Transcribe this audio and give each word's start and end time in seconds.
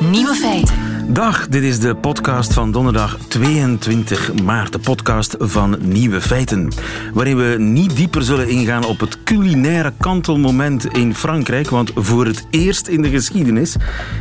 Nieuwe 0.00 0.34
feiten. 0.34 0.85
Dag, 1.08 1.48
dit 1.48 1.62
is 1.62 1.78
de 1.78 1.94
podcast 1.94 2.52
van 2.52 2.72
donderdag 2.72 3.18
22 3.28 4.42
maart. 4.42 4.72
De 4.72 4.78
podcast 4.78 5.36
van 5.38 5.76
Nieuwe 5.80 6.20
Feiten. 6.20 6.72
Waarin 7.14 7.36
we 7.36 7.56
niet 7.58 7.96
dieper 7.96 8.22
zullen 8.22 8.48
ingaan 8.48 8.84
op 8.84 9.00
het 9.00 9.22
culinaire 9.22 9.92
kantelmoment 10.00 10.84
in 10.84 11.14
Frankrijk. 11.14 11.70
Want 11.70 11.90
voor 11.94 12.26
het 12.26 12.46
eerst 12.50 12.88
in 12.88 13.02
de 13.02 13.08
geschiedenis 13.08 13.76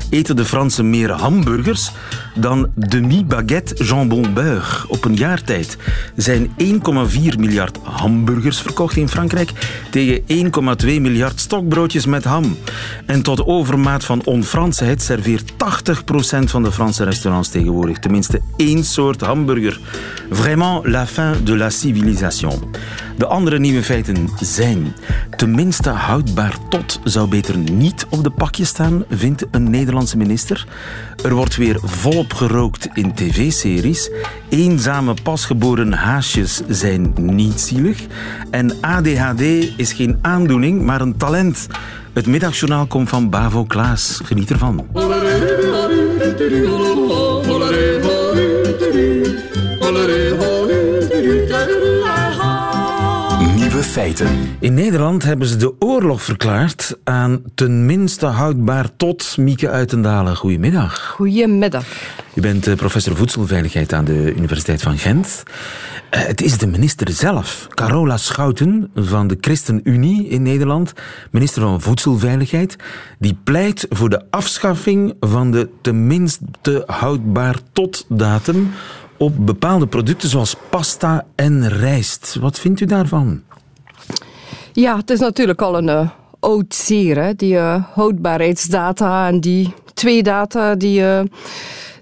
eten 0.09 0.35
de 0.35 0.45
Fransen 0.45 0.89
meer 0.89 1.11
hamburgers 1.11 1.91
dan 2.35 2.71
demi-baguette 2.75 3.83
jambon 3.83 4.33
beurre. 4.33 4.88
Op 4.88 5.05
een 5.05 5.15
jaar 5.15 5.43
tijd 5.43 5.77
zijn 6.15 6.47
1,4 6.47 6.54
miljard 7.38 7.77
hamburgers 7.83 8.61
verkocht 8.61 8.95
in 8.95 9.09
Frankrijk 9.09 9.52
tegen 9.91 10.22
1,2 10.86 10.86
miljard 10.86 11.39
stokbroodjes 11.39 12.05
met 12.05 12.23
ham. 12.23 12.58
En 13.05 13.22
tot 13.22 13.45
overmaat 13.45 14.05
van 14.05 14.22
onfransheid 14.25 15.02
serveert 15.02 15.52
80% 15.52 15.55
van 16.45 16.63
de 16.63 16.72
Franse 16.75 17.03
restaurants 17.03 17.49
tegenwoordig 17.49 17.99
tenminste 17.99 18.41
één 18.55 18.83
soort 18.83 19.21
hamburger. 19.21 19.79
Vraiment 20.29 20.85
la 20.85 21.07
fin 21.07 21.33
de 21.43 21.57
la 21.57 21.70
civilisation. 21.70 22.73
De 23.17 23.25
andere 23.25 23.59
nieuwe 23.59 23.83
feiten 23.83 24.29
zijn... 24.39 24.95
Tenminste 25.35 25.89
houdbaar 25.89 26.57
tot 26.69 26.99
zou 27.03 27.30
beter 27.30 27.57
niet 27.57 28.05
op 28.09 28.23
de 28.23 28.30
pakje 28.30 28.66
staan, 28.66 29.03
vindt 29.09 29.45
een 29.52 29.69
Nederlandse 29.69 30.17
minister. 30.17 30.67
Er 31.23 31.33
wordt 31.33 31.55
weer 31.55 31.80
volop 31.83 32.33
gerookt 32.33 32.88
in 32.94 33.13
tv-series. 33.13 34.09
Eenzame 34.49 35.13
pasgeboren 35.23 35.94
haasjes 35.94 36.61
zijn 36.67 37.13
niet 37.16 37.61
zielig. 37.61 38.05
En 38.52 38.81
ADHD 38.81 39.41
is 39.77 39.94
geen 39.94 40.19
aandoening, 40.21 40.81
maar 40.81 41.02
een 41.02 41.17
talent. 41.17 41.67
Het 42.13 42.28
middagjournaal 42.28 42.85
komt 42.85 43.09
van 43.09 43.30
Bavo 43.30 43.63
Klaas. 43.63 44.19
Geniet 44.23 44.52
ervan. 44.52 44.85
Nieuwe 53.55 53.83
feiten. 53.83 54.28
In 54.59 54.73
Nederland 54.73 55.23
hebben 55.23 55.47
ze 55.47 55.58
de 55.58 55.73
oorlog 55.80 56.22
verklaard 56.22 56.97
aan 57.03 57.41
tenminste 57.56 58.25
houdbaar 58.25 58.89
tot 58.97 59.38
Mieke 59.38 59.69
Uitendalen. 59.69 60.36
Goedemiddag. 60.36 61.08
Goedemiddag. 61.08 61.86
U 62.33 62.41
bent 62.41 62.67
eh, 62.67 62.75
professor 62.75 63.16
voedselveiligheid 63.16 63.94
aan 63.94 64.06
de 64.06 64.33
Universiteit 64.38 64.81
van 64.81 64.97
Gent. 64.97 65.44
Eh, 66.16 66.25
Het 66.25 66.41
is 66.41 66.58
de 66.58 66.67
minister 66.67 67.11
zelf, 67.11 67.67
Carola 67.69 68.17
Schouten 68.17 68.91
van 68.95 69.27
de 69.27 69.38
ChristenUnie 69.41 70.27
in 70.27 70.41
Nederland, 70.41 70.94
minister 71.31 71.61
van 71.61 71.81
Voedselveiligheid, 71.81 72.75
die 73.19 73.38
pleit 73.44 73.85
voor 73.89 74.09
de 74.09 74.22
afschaffing 74.30 75.13
van 75.19 75.52
de 75.52 75.69
tenminste 75.81 76.83
houdbaar 76.85 77.55
tot 77.72 78.05
datum 78.09 78.72
op 79.17 79.45
bepaalde 79.45 79.88
producten 79.88 80.30
zoals 80.30 80.55
pasta 80.69 81.25
en 81.35 81.67
rijst. 81.67 82.38
Wat 82.39 82.59
vindt 82.59 82.79
u 82.81 82.85
daarvan? 82.85 83.41
Ja, 84.73 84.97
het 84.97 85.09
is 85.09 85.19
natuurlijk 85.19 85.61
al 85.61 85.77
een 85.77 85.89
eh, 85.89 86.09
oud 86.39 86.75
zeer, 86.75 87.35
die 87.35 87.57
eh, 87.57 87.83
houdbaarheidsdata 87.94 89.27
en 89.27 89.39
die 89.39 89.73
twee 89.94 90.23
data 90.23 90.75
die, 90.75 91.03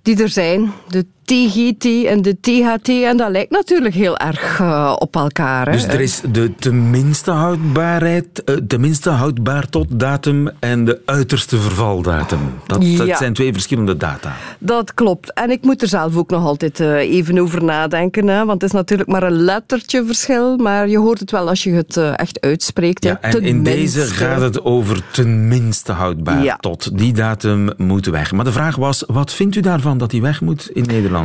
die 0.02 0.22
er 0.22 0.30
zijn. 0.30 0.72
De 0.88 1.05
TGT 1.34 2.06
en 2.06 2.22
de 2.22 2.38
THT. 2.39 2.89
En 2.89 3.17
dat 3.17 3.30
lijkt 3.30 3.52
natuurlijk 3.52 3.95
heel 3.95 4.17
erg 4.17 4.59
eh, 4.59 4.95
op 5.00 5.16
elkaar. 5.16 5.66
Hè? 5.66 5.72
Dus 5.72 5.84
er 5.84 6.02
is 6.02 6.22
de 6.31 6.56
tenminste 6.56 7.31
houdbaarheid, 7.31 8.44
eh, 8.44 8.56
tenminste 8.67 9.09
houdbaar 9.09 9.70
tot 9.70 9.86
datum 9.89 10.50
en 10.59 10.86
de 10.86 11.02
uiterste 11.06 11.58
vervaldatum. 11.58 12.39
Dat, 12.66 12.84
zijn 13.17 13.34
twee 13.34 13.54
verschillende 13.54 13.98
data. 13.98 14.36
Dat 14.60 14.94
klopt. 14.94 15.33
En 15.33 15.49
ik 15.52 15.64
moet 15.64 15.82
er 15.82 15.88
zelf 15.88 16.16
ook 16.16 16.30
nog 16.30 16.45
altijd 16.45 16.80
eh, 16.80 16.95
even 16.95 17.39
over 17.39 17.64
nadenken. 17.64 18.27
Hè? 18.27 18.45
Want 18.45 18.61
het 18.61 18.64
is 18.64 18.71
natuurlijk 18.77 19.10
maar 19.10 19.23
een 19.23 19.44
lettertje 19.44 20.05
verschil. 20.05 20.58
Maar 20.58 20.88
je 20.88 20.98
hoort 20.98 21.20
het 21.20 21.32
wel 21.32 21.50
als 21.50 21.64
je 21.64 21.71
het 21.71 21.98
echt 21.98 22.42
uitspreekt. 22.42 23.04
Ja, 23.04 23.21
en 23.21 23.42
in 23.42 23.64
deze 23.64 24.02
gaat 24.02 24.42
het 24.42 24.64
over 24.64 25.04
tenminste 25.11 25.92
houdbaar 25.92 26.44
Ja. 26.44 26.55
tot. 26.55 26.98
Die 26.98 27.14
datum 27.14 27.70
moet 27.77 28.05
weg. 28.05 28.32
Maar 28.32 28.45
de 28.45 28.52
vraag 28.52 28.76
was, 28.76 29.04
wat 29.08 29.33
vindt 29.33 29.55
u 29.55 29.60
daarvan 29.60 29.98
dat 29.98 30.10
die 30.10 30.21
weg 30.21 30.42
moet 30.42 30.70
in 30.73 30.83
Nederland? 30.83 31.23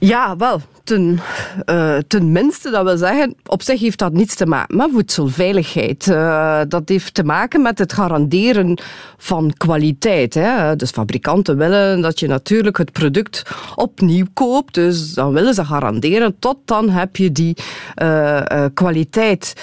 Ja, 0.00 0.36
wel. 0.36 0.60
Ten, 0.84 1.18
eh, 1.64 1.96
tenminste, 2.08 2.70
dat 2.70 2.84
wil 2.84 2.96
zeggen, 2.96 3.34
op 3.46 3.62
zich 3.62 3.80
heeft 3.80 3.98
dat 3.98 4.12
niets 4.12 4.34
te 4.34 4.46
maken 4.46 4.76
met 4.76 4.90
voedselveiligheid. 4.92 6.08
Eh, 6.08 6.60
dat 6.68 6.88
heeft 6.88 7.14
te 7.14 7.24
maken 7.24 7.62
met 7.62 7.78
het 7.78 7.92
garanderen 7.92 8.78
van 9.16 9.52
kwaliteit. 9.56 10.34
Hè. 10.34 10.76
Dus 10.76 10.90
fabrikanten 10.90 11.56
willen 11.56 12.00
dat 12.00 12.20
je 12.20 12.26
natuurlijk 12.26 12.76
het 12.76 12.92
product 12.92 13.42
opnieuw 13.74 14.26
koopt. 14.34 14.74
Dus 14.74 15.14
dan 15.14 15.32
willen 15.32 15.54
ze 15.54 15.64
garanderen, 15.64 16.36
tot 16.38 16.56
dan 16.64 16.88
heb 16.88 17.16
je 17.16 17.32
die 17.32 17.56
eh, 17.94 18.64
kwaliteit. 18.74 19.54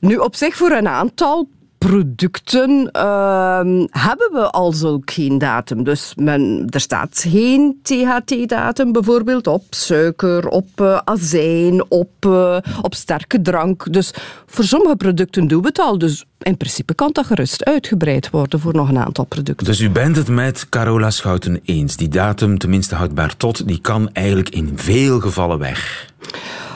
Nu, 0.00 0.16
op 0.16 0.36
zich 0.36 0.56
voor 0.56 0.70
een 0.70 0.88
aantal 0.88 1.48
producten 1.86 2.90
ehm, 2.92 3.86
hebben 3.90 4.30
we 4.32 4.50
al 4.50 4.72
zulk 4.72 5.10
geen 5.10 5.38
datum. 5.38 5.84
Dus 5.84 6.12
men, 6.16 6.66
er 6.70 6.80
staat 6.80 7.24
geen 7.28 7.78
THT-datum 7.82 8.92
bijvoorbeeld 8.92 9.46
op 9.46 9.64
suiker, 9.70 10.48
op 10.48 10.68
eh, 10.74 10.98
azijn, 11.04 11.90
op, 11.90 12.10
eh, 12.20 12.56
op 12.82 12.94
sterke 12.94 13.40
drank. 13.40 13.92
Dus 13.92 14.14
voor 14.46 14.64
sommige 14.64 14.96
producten 14.96 15.48
doen 15.48 15.60
we 15.60 15.68
het 15.68 15.78
al. 15.78 15.98
Dus 15.98 16.24
in 16.38 16.56
principe 16.56 16.94
kan 16.94 17.10
dat 17.12 17.26
gerust 17.26 17.64
uitgebreid 17.64 18.30
worden 18.30 18.60
voor 18.60 18.74
nog 18.74 18.88
een 18.88 18.98
aantal 18.98 19.24
producten. 19.24 19.66
Dus 19.66 19.80
u 19.80 19.90
bent 19.90 20.16
het 20.16 20.28
met 20.28 20.68
Carola 20.68 21.10
Schouten 21.10 21.60
eens. 21.64 21.96
Die 21.96 22.08
datum, 22.08 22.58
tenminste 22.58 22.94
houdbaar 22.94 23.36
tot, 23.36 23.68
die 23.68 23.80
kan 23.80 24.10
eigenlijk 24.12 24.48
in 24.48 24.72
veel 24.74 25.20
gevallen 25.20 25.58
weg. 25.58 26.10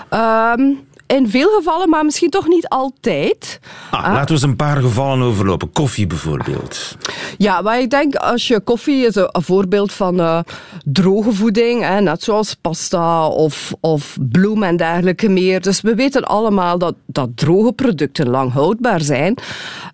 Ehm, 0.08 0.60
in 1.06 1.28
veel 1.30 1.48
gevallen, 1.56 1.88
maar 1.88 2.04
misschien 2.04 2.30
toch 2.30 2.46
niet 2.46 2.68
altijd. 2.68 3.60
Ah, 3.90 4.02
Laten 4.02 4.26
we 4.26 4.32
eens 4.32 4.42
een 4.42 4.56
paar 4.56 4.76
gevallen 4.76 5.26
overlopen. 5.26 5.72
Koffie 5.72 6.06
bijvoorbeeld. 6.06 6.96
Ja, 7.38 7.60
maar 7.60 7.80
ik 7.80 7.90
denk 7.90 8.14
als 8.14 8.48
je 8.48 8.60
koffie 8.60 9.06
is 9.06 9.14
een, 9.14 9.28
een 9.32 9.42
voorbeeld 9.42 9.92
van 9.92 10.20
eh, 10.20 10.38
droge 10.84 11.32
voeding, 11.32 11.82
hè, 11.82 12.00
net 12.00 12.22
zoals 12.22 12.54
pasta 12.54 13.28
of, 13.28 13.72
of 13.80 14.16
bloem 14.20 14.62
en 14.62 14.76
dergelijke 14.76 15.28
meer. 15.28 15.60
Dus 15.60 15.80
we 15.80 15.94
weten 15.94 16.24
allemaal 16.24 16.78
dat, 16.78 16.94
dat 17.06 17.28
droge 17.34 17.72
producten 17.72 18.28
lang 18.28 18.52
houdbaar 18.52 19.00
zijn. 19.00 19.34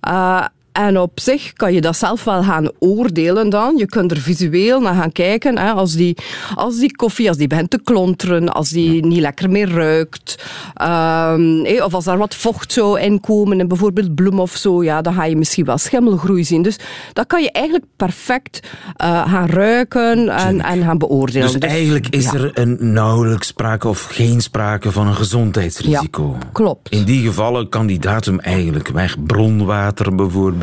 Eh, 0.01 0.45
en 0.73 0.99
op 0.99 1.21
zich 1.21 1.53
kan 1.53 1.73
je 1.73 1.81
dat 1.81 1.97
zelf 1.97 2.25
wel 2.25 2.43
gaan 2.43 2.71
oordelen 2.79 3.51
dan. 3.51 3.77
Je 3.77 3.87
kunt 3.87 4.11
er 4.11 4.19
visueel 4.19 4.81
naar 4.81 4.95
gaan 4.95 5.13
kijken. 5.13 5.59
Hè, 5.59 5.71
als, 5.71 5.93
die, 5.93 6.17
als 6.55 6.79
die 6.79 6.97
koffie 6.97 7.29
als 7.29 7.37
die 7.37 7.47
begint 7.47 7.71
te 7.71 7.81
klonteren, 7.85 8.49
als 8.49 8.69
die 8.69 9.07
niet 9.07 9.21
lekker 9.21 9.51
meer 9.51 9.71
ruikt. 9.71 10.45
ehm, 10.75 11.83
of 11.83 11.95
als 11.95 12.05
daar 12.05 12.19
wat 12.19 12.35
vocht 12.35 12.73
zou 12.73 13.01
inkomen 13.01 13.61
in 13.61 13.69
bijvoorbeeld 13.69 14.15
bloem 14.15 14.41
of 14.41 14.57
zo. 14.57 14.83
Ja, 14.83 15.03
dan 15.03 15.15
ga 15.15 15.25
je 15.25 15.37
misschien 15.37 15.65
wel 15.65 15.79
schimmelgroei 15.79 16.45
zien. 16.45 16.63
Dus 16.63 16.77
dat 17.13 17.27
kan 17.27 17.43
je 17.43 17.53
eigenlijk 17.53 17.87
perfect 17.97 18.61
eh, 18.97 19.33
gaan 19.33 19.49
ruiken 19.49 20.29
en, 20.29 20.61
en 20.61 20.83
gaan 20.83 20.99
beoordelen. 20.99 21.53
Dus 21.53 21.71
eigenlijk 21.71 22.09
is 22.09 22.25
ja. 22.25 22.33
er 22.33 22.51
een 22.55 22.93
nauwelijks 22.93 23.47
sprake 23.47 23.89
of 23.89 24.05
geen 24.05 24.41
sprake 24.41 24.93
van 24.93 25.07
een 25.07 25.15
gezondheidsrisico. 25.15 26.37
Ja, 26.41 26.49
klopt. 26.53 26.91
In 26.91 27.05
die 27.05 27.27
gevallen 27.27 27.69
kan 27.69 27.87
die 27.87 27.99
datum 27.99 28.41
eigenlijk 28.41 28.89
weg. 28.89 29.25
Bronwater 29.25 30.15
bijvoorbeeld. 30.15 30.61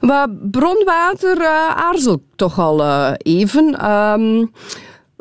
Maar 0.00 0.28
bronwater 0.30 1.40
eh, 1.40 1.68
aarzel 1.76 2.22
toch 2.36 2.58
al 2.58 2.82
eh, 2.82 3.12
even. 3.18 3.78
Ehm, 3.78 4.44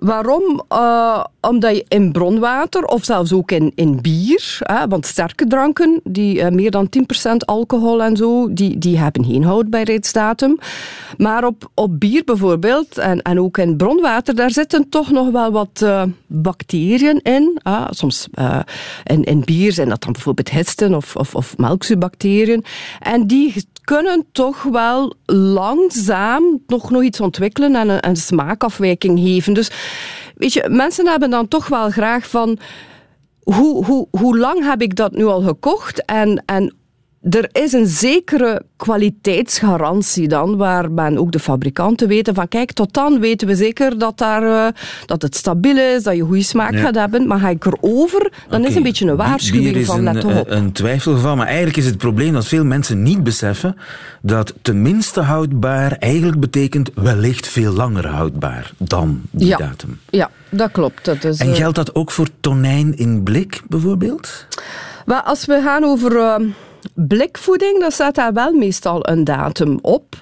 waarom? 0.04 0.64
Eh, 0.68 1.24
omdat 1.42 1.76
je 1.76 1.86
in 1.88 2.12
bronwater, 2.12 2.86
of 2.86 3.04
zelfs 3.04 3.34
ook 3.34 3.52
in, 3.52 3.72
in 3.76 4.02
bier, 4.02 4.58
hè, 4.60 4.88
want 4.88 5.06
sterke 5.06 5.48
dranken, 5.48 6.02
die 6.04 6.42
eh, 6.42 6.52
meer 6.52 6.72
dan 6.72 6.90
10% 7.32 7.36
alcohol 7.38 8.04
en 8.04 8.18
zo, 8.18 8.54
die, 8.54 8.78
die 8.78 8.98
hebben 8.98 9.26
geen 9.26 9.44
houdbaarheidsdatum. 9.44 10.58
Maar 11.18 11.46
op, 11.46 11.70
op 11.74 12.00
bier 12.00 12.24
bijvoorbeeld, 12.24 12.98
en, 12.98 13.22
en 13.22 13.40
ook 13.40 13.58
in 13.58 13.78
bronwater, 13.78 14.36
daar 14.36 14.52
zitten 14.52 14.90
toch 14.90 15.12
nog 15.12 15.32
wel 15.32 15.52
wat 15.52 15.82
eh, 15.82 16.04
bacteriën 16.28 17.22
in. 17.22 17.60
Soms 17.90 18.28
in, 19.04 19.24
in 19.24 19.42
bier 19.46 19.72
zijn 19.72 19.90
dat 19.90 20.04
dan 20.04 20.12
bijvoorbeeld 20.12 20.50
histen 20.50 20.96
of, 20.96 21.16
of, 21.16 21.36
of 21.36 21.58
melkzuurbacteriën. 21.58 22.64
En 23.00 23.28
die 23.28 23.54
kunnen 23.84 24.26
toch 24.32 24.64
wel 24.64 25.14
langzaam 25.26 26.62
nog, 26.68 26.92
nog 26.92 27.04
iets 27.04 27.20
ontwikkelen 27.20 27.76
en 27.76 27.90
een, 27.90 28.08
een 28.08 28.16
smaakafwijking 28.16 29.20
geven. 29.20 29.54
Dus 29.54 29.72
weet 30.36 30.54
je, 30.54 30.70
mensen 30.70 31.08
hebben 31.08 31.30
dan 31.30 31.48
toch 31.48 31.68
wel 31.68 31.90
graag 31.90 32.30
van... 32.30 32.58
Hoe, 33.44 33.86
hoe, 33.86 34.08
hoe 34.12 34.38
lang 34.38 34.64
heb 34.64 34.82
ik 34.82 34.96
dat 34.96 35.12
nu 35.12 35.26
al 35.26 35.42
gekocht? 35.42 36.06
En, 36.06 36.44
en 36.46 36.76
er 37.30 37.50
is 37.52 37.74
een 37.74 37.88
zekere 37.88 38.62
kwaliteitsgarantie 38.76 40.28
dan, 40.28 40.58
waar 40.58 40.92
men 40.92 41.18
ook 41.18 41.32
de 41.32 41.40
fabrikanten 41.40 42.08
weten 42.08 42.34
van 42.34 42.48
kijk, 42.48 42.72
tot 42.72 42.94
dan 42.94 43.20
weten 43.20 43.48
we 43.48 43.56
zeker 43.56 43.98
dat, 43.98 44.18
daar, 44.18 44.44
uh, 44.44 44.68
dat 45.06 45.22
het 45.22 45.36
stabiel 45.36 45.78
is, 45.78 46.04
dat 46.04 46.16
je 46.16 46.22
goede 46.22 46.44
smaak 46.44 46.76
gaat 46.76 46.96
hebben, 46.96 47.28
maar 47.28 47.40
ga 47.40 47.50
ik 47.50 47.66
erover, 47.66 48.32
dan 48.50 48.66
is 48.66 48.76
een 48.76 48.84
beetje 48.84 49.08
een 49.08 49.16
waarschuwing 49.16 49.86
van 49.86 50.04
let 50.04 50.24
op. 50.24 50.50
een 50.50 50.72
twijfelgeval, 50.72 51.36
maar 51.36 51.48
eigenlijk 51.48 51.78
is 51.78 51.86
het 51.86 51.98
probleem 51.98 52.34
dat 52.34 52.46
veel 52.46 52.66
mensen 52.66 53.04
niet 53.04 53.24
beseffen 53.24 53.76
dat 54.22 54.54
tenminste 54.62 55.22
houdbaar 55.22 55.92
eigenlijk 55.92 56.40
betekent 56.40 56.90
wellicht 56.96 57.48
veel 57.48 57.74
langer 57.74 58.08
houdbaar 58.08 58.72
dan 58.78 59.22
die 59.32 59.48
ja. 59.48 59.58
datum. 59.58 60.00
Ja, 60.10 60.30
dat 60.50 60.72
klopt. 60.72 61.06
Dat 61.06 61.24
is, 61.24 61.40
en 61.40 61.56
geldt 61.56 61.76
dat 61.76 61.96
ook 61.96 62.12
voor 62.12 62.28
tonijn 62.40 62.98
in 62.98 63.24
blik 63.24 63.62
bijvoorbeeld? 63.68 64.48
Maar 65.06 65.22
als 65.22 65.46
we 65.46 65.62
gaan 65.64 65.84
over 65.84 66.12
uh, 66.12 66.36
blikvoeding, 66.94 67.80
dan 67.80 67.92
staat 67.92 68.16
daar 68.16 68.34
wel 68.34 68.54
meestal 68.54 69.10
een 69.10 69.24
datum 69.24 69.80
op. 69.82 70.22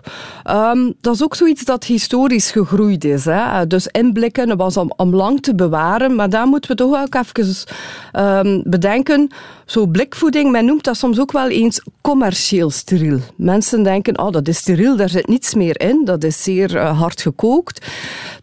Um, 0.49 0.93
dat 1.01 1.13
is 1.13 1.23
ook 1.23 1.35
zoiets 1.35 1.63
dat 1.63 1.83
historisch 1.83 2.51
gegroeid 2.51 3.03
is. 3.03 3.25
Hè. 3.25 3.67
Dus 3.67 3.87
inblikken 3.87 4.57
was 4.57 4.77
om, 4.77 4.93
om 4.95 5.15
lang 5.15 5.41
te 5.41 5.55
bewaren, 5.55 6.15
maar 6.15 6.29
daar 6.29 6.47
moeten 6.47 6.71
we 6.71 6.77
toch 6.77 7.01
ook 7.01 7.15
even 7.15 7.55
um, 8.13 8.63
bedenken. 8.65 9.29
Zo 9.65 9.85
blikvoeding, 9.85 10.51
men 10.51 10.65
noemt 10.65 10.83
dat 10.83 10.97
soms 10.97 11.19
ook 11.19 11.31
wel 11.31 11.49
eens 11.49 11.81
commercieel 12.01 12.69
steriel. 12.69 13.19
Mensen 13.35 13.83
denken, 13.83 14.19
oh, 14.19 14.31
dat 14.31 14.47
is 14.47 14.57
steriel, 14.57 14.95
daar 14.95 15.09
zit 15.09 15.27
niets 15.27 15.53
meer 15.53 15.79
in, 15.79 16.01
dat 16.05 16.23
is 16.23 16.43
zeer 16.43 16.75
uh, 16.75 16.99
hard 16.99 17.21
gekookt. 17.21 17.85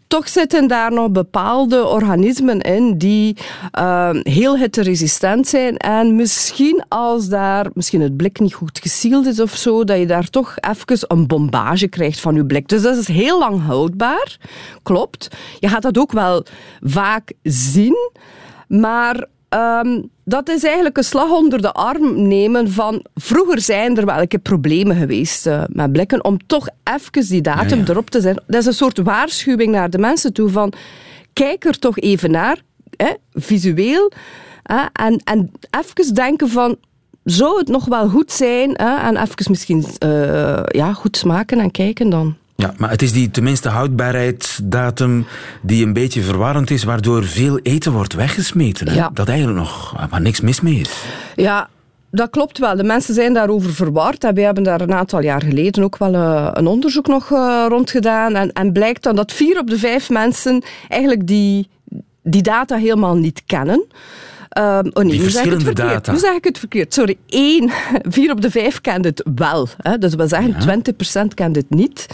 Toch 0.09 0.29
zitten 0.29 0.67
daar 0.67 0.91
nog 0.91 1.11
bepaalde 1.11 1.85
organismen 1.85 2.59
in 2.59 2.97
die 2.97 3.37
uh, 3.79 4.09
heel 4.13 4.57
hitteresistent 4.57 5.47
zijn. 5.47 5.77
En 5.77 6.15
misschien 6.15 6.83
als 6.87 7.27
daar 7.27 7.69
misschien 7.73 8.01
het 8.01 8.17
blik 8.17 8.39
niet 8.39 8.53
goed 8.53 8.79
gesield 8.79 9.25
is 9.25 9.39
of 9.39 9.55
zo, 9.55 9.83
dat 9.83 9.99
je 9.99 10.05
daar 10.05 10.29
toch 10.29 10.55
even 10.59 11.05
een 11.07 11.27
bombage 11.27 11.87
krijgt 11.87 12.19
van 12.19 12.35
je 12.35 12.45
blik. 12.45 12.67
Dus 12.67 12.81
dat 12.81 12.97
is 12.97 13.07
heel 13.07 13.39
lang 13.39 13.65
houdbaar. 13.65 14.37
Klopt. 14.83 15.27
Je 15.59 15.67
gaat 15.67 15.81
dat 15.81 15.97
ook 15.97 16.11
wel 16.11 16.45
vaak 16.81 17.33
zien. 17.43 18.11
Maar 18.67 19.27
Um, 19.55 20.09
dat 20.23 20.49
is 20.49 20.63
eigenlijk 20.63 20.97
een 20.97 21.03
slag 21.03 21.29
onder 21.29 21.61
de 21.61 21.71
arm 21.71 22.27
nemen 22.27 22.71
van 22.71 23.05
vroeger 23.15 23.61
zijn 23.61 23.97
er 23.97 24.05
welke 24.05 24.37
problemen 24.37 24.95
geweest 24.95 25.47
uh, 25.47 25.63
met 25.67 25.91
blikken 25.91 26.23
om 26.23 26.47
toch 26.47 26.67
even 26.83 27.29
die 27.29 27.41
datum 27.41 27.77
ja, 27.77 27.83
ja. 27.85 27.91
erop 27.91 28.09
te 28.09 28.21
zetten. 28.21 28.43
Dat 28.47 28.59
is 28.59 28.65
een 28.65 28.73
soort 28.73 28.97
waarschuwing 28.97 29.71
naar 29.71 29.89
de 29.89 29.97
mensen 29.97 30.33
toe 30.33 30.49
van 30.49 30.73
kijk 31.33 31.65
er 31.65 31.79
toch 31.79 31.99
even 31.99 32.31
naar, 32.31 32.61
hè, 32.95 33.13
visueel, 33.33 34.11
hè, 34.63 34.83
en, 34.93 35.21
en 35.23 35.51
even 35.79 36.13
denken 36.13 36.49
van 36.49 36.77
zou 37.23 37.57
het 37.57 37.67
nog 37.67 37.85
wel 37.85 38.09
goed 38.09 38.31
zijn 38.31 38.71
hè, 38.73 38.97
en 38.97 39.17
even 39.17 39.45
misschien 39.49 39.85
uh, 40.03 40.61
ja, 40.65 40.93
goed 40.93 41.17
smaken 41.17 41.59
en 41.59 41.71
kijken 41.71 42.09
dan. 42.09 42.35
Ja, 42.59 42.73
maar 42.77 42.89
het 42.89 43.01
is 43.01 43.11
die 43.11 43.31
tenminste 43.31 43.69
houdbaarheidsdatum 43.69 45.25
die 45.61 45.85
een 45.85 45.93
beetje 45.93 46.21
verwarrend 46.21 46.71
is, 46.71 46.83
waardoor 46.83 47.23
veel 47.23 47.59
eten 47.59 47.91
wordt 47.91 48.13
weggesmeten. 48.13 48.87
Hè? 48.87 48.95
Ja. 48.95 49.09
Dat 49.13 49.27
eigenlijk 49.27 49.59
nog 49.59 49.95
waar 50.09 50.21
niks 50.21 50.41
mis 50.41 50.61
mee 50.61 50.79
is. 50.79 51.03
Ja, 51.35 51.69
dat 52.11 52.29
klopt 52.29 52.57
wel. 52.57 52.75
De 52.75 52.83
mensen 52.83 53.13
zijn 53.13 53.33
daarover 53.33 53.73
verward. 53.73 54.23
En 54.23 54.35
wij 54.35 54.43
hebben 54.43 54.63
daar 54.63 54.81
een 54.81 54.93
aantal 54.93 55.21
jaar 55.21 55.41
geleden 55.41 55.83
ook 55.83 55.97
wel 55.97 56.13
uh, 56.13 56.49
een 56.53 56.67
onderzoek 56.67 57.07
nog 57.07 57.29
uh, 57.29 57.65
rond 57.67 57.91
gedaan. 57.91 58.35
En, 58.35 58.51
en 58.51 58.71
blijkt 58.71 59.03
dan 59.03 59.15
dat 59.15 59.31
vier 59.31 59.59
op 59.59 59.69
de 59.69 59.77
vijf 59.77 60.09
mensen 60.09 60.63
eigenlijk 60.87 61.27
die, 61.27 61.67
die 62.23 62.41
data 62.41 62.75
helemaal 62.75 63.15
niet 63.15 63.43
kennen. 63.45 63.85
Um, 64.57 64.89
oh 64.93 65.03
nee, 65.03 65.11
die 65.11 65.21
verschillende 65.21 65.73
data. 65.73 66.11
Nu 66.11 66.17
zeg 66.17 66.33
ik 66.33 66.43
het 66.43 66.59
verkeerd. 66.59 66.93
Sorry, 66.93 67.17
één, 67.27 67.71
vier 68.15 68.31
op 68.31 68.41
de 68.41 68.51
vijf 68.51 68.81
kent 68.81 69.05
het 69.05 69.23
wel. 69.35 69.67
Hè. 69.77 69.97
Dus 69.97 70.15
we 70.15 70.27
zeggen 70.27 70.55
ja. 70.59 71.23
20% 71.23 71.33
kent 71.33 71.55
het 71.55 71.69
niet. 71.69 72.05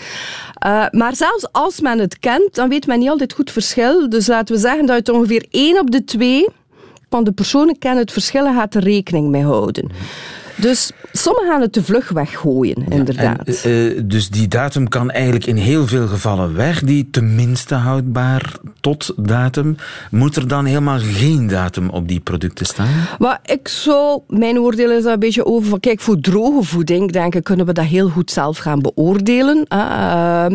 Uh, 0.66 0.86
maar 0.92 1.16
zelfs 1.16 1.52
als 1.52 1.82
men 1.82 2.00
het 2.00 2.20
kent, 2.20 2.56
dan 2.56 2.70
weet 2.70 2.88
men 2.88 3.00
niet 3.00 3.10
altijd 3.10 3.34
goed 3.34 3.52
verschil. 3.52 4.10
Dus 4.10 4.28
laten 4.28 4.56
we 4.56 4.62
zeggen 4.62 4.86
dat 4.86 4.96
het 4.98 5.10
ongeveer 5.10 5.46
één 5.50 5.80
op 5.80 5.92
de 5.92 6.04
twee 6.04 6.48
van 7.10 7.24
de 7.24 7.32
personen 7.32 7.80
kennen 7.80 8.02
het 8.02 8.12
verschil 8.12 8.46
en 8.46 8.54
gaat 8.54 8.76
er 8.76 8.84
rekening 8.84 9.30
mee 9.30 9.44
houden. 9.44 9.92
Dus 10.56 10.92
sommigen 11.12 11.52
gaan 11.52 11.62
het 11.62 11.72
te 11.72 11.84
vlug 11.84 12.10
weggooien, 12.10 12.86
inderdaad. 12.90 13.62
Ja, 13.64 13.70
en, 13.70 13.72
uh, 13.72 14.02
dus 14.06 14.30
die 14.30 14.48
datum 14.48 14.88
kan 14.88 15.12
eigenlijk 15.12 15.46
in 15.46 15.56
heel 15.56 15.88
veel 15.88 16.08
gevallen 16.08 16.56
weg, 16.56 16.84
die 16.84 17.08
tenminste 17.12 17.76
houdbaar 17.76 18.54
tot 18.82 19.14
datum. 19.18 19.76
Moet 20.12 20.36
er 20.36 20.48
dan 20.48 20.66
helemaal 20.66 21.00
geen 21.00 21.48
datum 21.48 21.90
op 21.90 22.08
die 22.08 22.20
producten 22.20 22.66
staan? 22.66 23.08
Maar 23.20 23.40
ik 23.46 23.68
zou, 23.68 24.22
mijn 24.28 24.60
oordeel 24.60 24.92
is 24.92 25.04
daar 25.04 25.14
een 25.14 25.20
beetje 25.20 25.46
over 25.46 25.70
van, 25.70 25.80
kijk, 25.80 26.00
voor 26.00 26.20
droge 26.20 26.64
voeding, 26.64 27.12
denk 27.12 27.36
ik, 27.36 27.44
kunnen 27.44 27.66
we 27.66 27.74
dat 27.74 27.86
heel 27.86 28.10
goed 28.10 28.32
zelf 28.32 28.58
gaan 28.58 28.80
beoordelen. 28.80 29.58
Uh, 29.58 30.46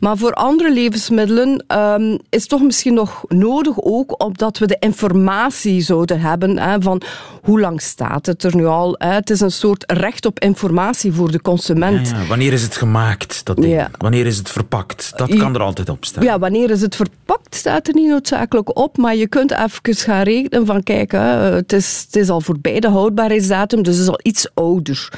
maar 0.00 0.16
voor 0.16 0.32
andere 0.32 0.72
levensmiddelen 0.72 1.64
um, 1.78 2.18
is 2.28 2.46
toch 2.46 2.62
misschien 2.62 2.94
nog 2.94 3.24
nodig 3.28 3.74
ook, 3.82 4.24
omdat 4.24 4.58
we 4.58 4.66
de 4.66 4.76
informatie 4.78 5.80
zouden 5.80 6.20
hebben 6.20 6.56
uh, 6.56 6.74
van 6.78 7.02
hoe 7.42 7.60
lang 7.60 7.80
staat 7.80 8.26
het 8.26 8.44
er 8.44 8.56
nu 8.56 8.66
al. 8.66 8.94
Het 8.98 9.30
is 9.30 9.40
een 9.40 9.49
soort 9.50 9.92
recht 9.92 10.26
op 10.26 10.38
informatie 10.40 11.12
voor 11.12 11.30
de 11.30 11.40
consument. 11.40 12.08
Ja, 12.08 12.20
ja. 12.20 12.26
Wanneer 12.26 12.52
is 12.52 12.62
het 12.62 12.76
gemaakt, 12.76 13.44
dat 13.44 13.56
ding? 13.56 13.72
Ja. 13.72 13.90
Wanneer 13.98 14.26
is 14.26 14.36
het 14.36 14.50
verpakt? 14.50 15.12
Dat 15.16 15.36
kan 15.36 15.54
er 15.54 15.60
altijd 15.60 15.88
op 15.88 16.04
staan. 16.04 16.24
Ja, 16.24 16.38
wanneer 16.38 16.70
is 16.70 16.80
het 16.80 16.96
verpakt, 16.96 17.54
staat 17.54 17.88
er 17.88 17.94
niet 17.94 18.08
noodzakelijk 18.08 18.78
op. 18.78 18.96
Maar 18.96 19.16
je 19.16 19.28
kunt 19.28 19.50
even 19.50 19.94
gaan 19.94 20.22
rekenen 20.22 20.66
van, 20.66 20.82
kijk, 20.82 21.12
het, 21.12 21.72
is, 21.72 22.02
het 22.06 22.16
is 22.16 22.28
al 22.28 22.40
voorbij 22.40 22.80
de 22.80 22.88
houdbaarheidsdatum, 22.88 23.82
dus 23.82 23.94
het 23.94 24.02
is 24.02 24.10
al 24.10 24.20
iets 24.22 24.48
ouder. 24.54 25.12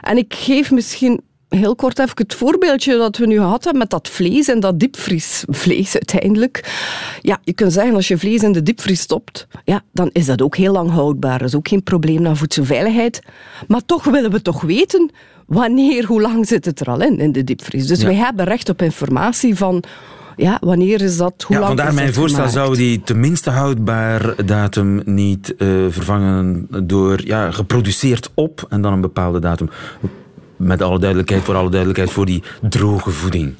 En 0.00 0.16
ik 0.16 0.34
geef 0.34 0.70
misschien 0.70 1.20
heel 1.56 1.74
kort 1.74 1.98
even 1.98 2.12
het 2.14 2.34
voorbeeldje 2.34 2.96
dat 2.96 3.16
we 3.16 3.26
nu 3.26 3.36
gehad 3.36 3.64
hebben 3.64 3.78
met 3.78 3.90
dat 3.90 4.08
vlees 4.08 4.48
en 4.48 4.60
dat 4.60 4.78
diepvriesvlees 4.78 5.94
uiteindelijk. 5.94 6.72
Ja, 7.20 7.38
je 7.42 7.52
kunt 7.52 7.72
zeggen 7.72 7.94
als 7.94 8.08
je 8.08 8.18
vlees 8.18 8.42
in 8.42 8.52
de 8.52 8.62
diepvries 8.62 9.00
stopt, 9.00 9.46
ja, 9.64 9.82
dan 9.92 10.10
is 10.12 10.26
dat 10.26 10.42
ook 10.42 10.56
heel 10.56 10.72
lang 10.72 10.90
houdbaar. 10.90 11.38
Dat 11.38 11.48
is 11.48 11.54
ook 11.54 11.68
geen 11.68 11.82
probleem 11.82 12.22
naar 12.22 12.36
voedselveiligheid. 12.36 13.20
Maar 13.68 13.84
toch 13.86 14.04
willen 14.04 14.30
we 14.30 14.42
toch 14.42 14.60
weten 14.60 15.10
wanneer, 15.46 16.04
hoe 16.04 16.20
lang 16.20 16.46
zit 16.46 16.64
het 16.64 16.80
er 16.80 16.90
al 16.90 17.02
in, 17.02 17.18
in 17.18 17.32
de 17.32 17.44
diepvries. 17.44 17.86
Dus 17.86 18.00
ja. 18.00 18.06
wij 18.06 18.14
hebben 18.14 18.44
recht 18.44 18.68
op 18.68 18.82
informatie 18.82 19.54
van 19.54 19.84
ja, 20.36 20.58
wanneer 20.60 21.00
is 21.00 21.16
dat? 21.16 21.44
Hoe 21.46 21.56
ja, 21.56 21.62
lang 21.62 21.66
vandaar 21.66 21.88
is 21.88 21.94
mijn 21.94 22.14
voorstel 22.14 22.48
gemaakt? 22.48 22.66
zou 22.66 22.76
die 22.76 23.02
tenminste 23.02 23.50
houdbaar 23.50 24.46
datum 24.46 25.02
niet 25.04 25.54
uh, 25.58 25.68
vervangen 25.88 26.66
door 26.82 27.26
ja, 27.26 27.50
geproduceerd 27.50 28.30
op 28.34 28.66
en 28.68 28.80
dan 28.80 28.92
een 28.92 29.00
bepaalde 29.00 29.38
datum. 29.38 29.70
Met 30.56 30.82
alle 30.82 30.98
duidelijkheid, 30.98 31.42
voor 31.42 31.54
alle 31.54 31.70
duidelijkheid, 31.70 32.10
voor 32.10 32.26
die 32.26 32.42
droge 32.68 33.10
voeding. 33.10 33.54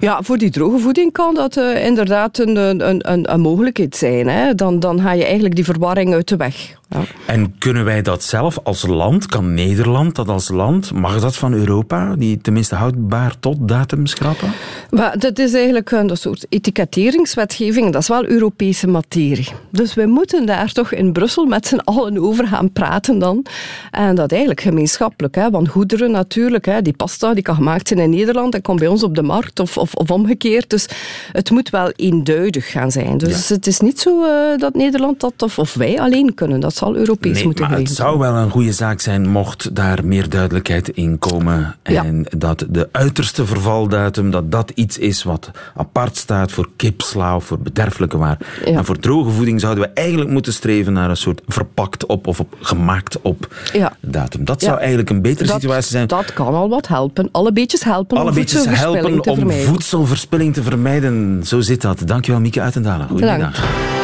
Ja, 0.00 0.22
voor 0.22 0.38
die 0.38 0.50
droge 0.50 0.78
voeding 0.78 1.12
kan 1.12 1.34
dat 1.34 1.56
uh, 1.56 1.86
inderdaad 1.86 2.38
een, 2.38 2.56
een, 2.56 3.10
een, 3.10 3.32
een 3.32 3.40
mogelijkheid 3.40 3.96
zijn. 3.96 4.28
Hè. 4.28 4.54
Dan, 4.54 4.80
dan 4.80 5.00
ga 5.00 5.12
je 5.12 5.24
eigenlijk 5.24 5.54
die 5.54 5.64
verwarring 5.64 6.14
uit 6.14 6.28
de 6.28 6.36
weg. 6.36 6.80
Ja. 6.92 7.02
En 7.26 7.58
kunnen 7.58 7.84
wij 7.84 8.02
dat 8.02 8.22
zelf 8.22 8.58
als 8.62 8.86
land? 8.86 9.26
Kan 9.26 9.54
Nederland 9.54 10.14
dat 10.14 10.28
als 10.28 10.48
land? 10.48 10.92
Mag 10.92 11.20
dat 11.20 11.36
van 11.36 11.52
Europa? 11.52 12.14
Die 12.16 12.38
tenminste 12.40 12.74
houdbaar 12.74 13.34
tot 13.40 13.68
datum 13.68 14.06
schrappen? 14.06 14.52
Maar 14.90 15.18
dat 15.18 15.38
is 15.38 15.54
eigenlijk 15.54 15.90
een 15.90 16.16
soort 16.16 16.46
etiketteringswetgeving. 16.48 17.92
Dat 17.92 18.02
is 18.02 18.08
wel 18.08 18.26
Europese 18.26 18.86
materie. 18.86 19.48
Dus 19.70 19.94
we 19.94 20.06
moeten 20.06 20.46
daar 20.46 20.72
toch 20.72 20.92
in 20.92 21.12
Brussel 21.12 21.46
met 21.46 21.66
z'n 21.66 21.80
allen 21.84 22.18
over 22.18 22.46
gaan 22.46 22.72
praten 22.72 23.18
dan. 23.18 23.46
En 23.90 24.14
dat 24.14 24.30
eigenlijk 24.30 24.60
gemeenschappelijk. 24.60 25.34
Hè. 25.34 25.50
Want 25.50 25.68
goederen 25.68 26.10
natuurlijk, 26.10 26.64
hè, 26.64 26.82
die 26.82 26.96
pasta 26.96 27.34
die 27.34 27.42
kan 27.42 27.54
gemaakt 27.54 27.88
zijn 27.88 28.00
in 28.00 28.10
Nederland 28.10 28.54
en 28.54 28.62
komt 28.62 28.78
bij 28.78 28.88
ons 28.88 29.02
op 29.02 29.14
de 29.14 29.22
markt 29.22 29.60
of, 29.60 29.78
of, 29.78 29.94
of 29.94 30.10
omgekeerd. 30.10 30.70
Dus 30.70 30.86
het 31.32 31.50
moet 31.50 31.70
wel 31.70 31.90
eenduidig 31.90 32.70
gaan 32.70 32.90
zijn. 32.90 33.18
Dus 33.18 33.48
ja. 33.48 33.54
het 33.54 33.66
is 33.66 33.80
niet 33.80 34.00
zo 34.00 34.24
uh, 34.24 34.58
dat 34.58 34.74
Nederland 34.74 35.20
dat 35.20 35.42
of, 35.42 35.58
of 35.58 35.74
wij 35.74 36.00
alleen 36.00 36.34
kunnen. 36.34 36.60
Dat 36.60 36.74
zal 36.82 36.96
Europees 36.96 37.34
nee, 37.34 37.44
moeten 37.44 37.68
maar 37.68 37.78
het 37.78 37.90
zou 37.90 38.18
wel 38.18 38.34
een 38.34 38.50
goede 38.50 38.72
zaak 38.72 39.00
zijn 39.00 39.28
mocht 39.28 39.74
daar 39.74 40.04
meer 40.04 40.28
duidelijkheid 40.28 40.88
in 40.88 41.18
komen. 41.18 41.76
En 41.82 42.26
ja. 42.30 42.36
dat 42.38 42.66
de 42.70 42.88
uiterste 42.92 43.46
vervaldatum, 43.46 44.30
dat 44.30 44.52
dat 44.52 44.72
iets 44.74 44.98
is 44.98 45.22
wat 45.22 45.50
apart 45.76 46.16
staat 46.16 46.52
voor 46.52 46.68
kipsla 46.76 47.36
of 47.36 47.44
voor 47.44 47.58
bederfelijke 47.58 48.18
waar. 48.18 48.38
Ja. 48.64 48.72
En 48.72 48.84
voor 48.84 48.98
droge 48.98 49.30
voeding 49.30 49.60
zouden 49.60 49.84
we 49.84 49.90
eigenlijk 49.94 50.30
moeten 50.30 50.52
streven 50.52 50.92
naar 50.92 51.10
een 51.10 51.16
soort 51.16 51.40
verpakt 51.46 52.06
op 52.06 52.26
of 52.26 52.40
op, 52.40 52.56
gemaakt 52.60 53.20
op 53.22 53.54
ja. 53.72 53.92
datum. 54.00 54.44
Dat 54.44 54.62
zou 54.62 54.78
eigenlijk 54.78 55.10
een 55.10 55.22
betere 55.22 55.48
dat, 55.48 55.60
situatie 55.60 55.90
zijn. 55.90 56.06
Dat 56.06 56.32
kan 56.32 56.54
al 56.54 56.68
wat 56.68 56.88
helpen. 56.88 57.28
Alle 57.32 57.52
beetjes 57.52 57.84
helpen 57.84 58.16
Alle 58.16 58.28
om 58.28 58.34
beetjes 58.34 58.64
helpen 58.64 59.26
om 59.26 59.36
vermijden. 59.36 59.66
voedselverspilling 59.66 60.54
te 60.54 60.62
vermijden. 60.62 61.42
Zo 61.44 61.60
zit 61.60 61.82
dat. 61.82 62.02
Dankjewel 62.06 62.40
Mieke 62.40 62.60
Uitendalen. 62.60 63.08
Goedemiddag. 63.08 64.01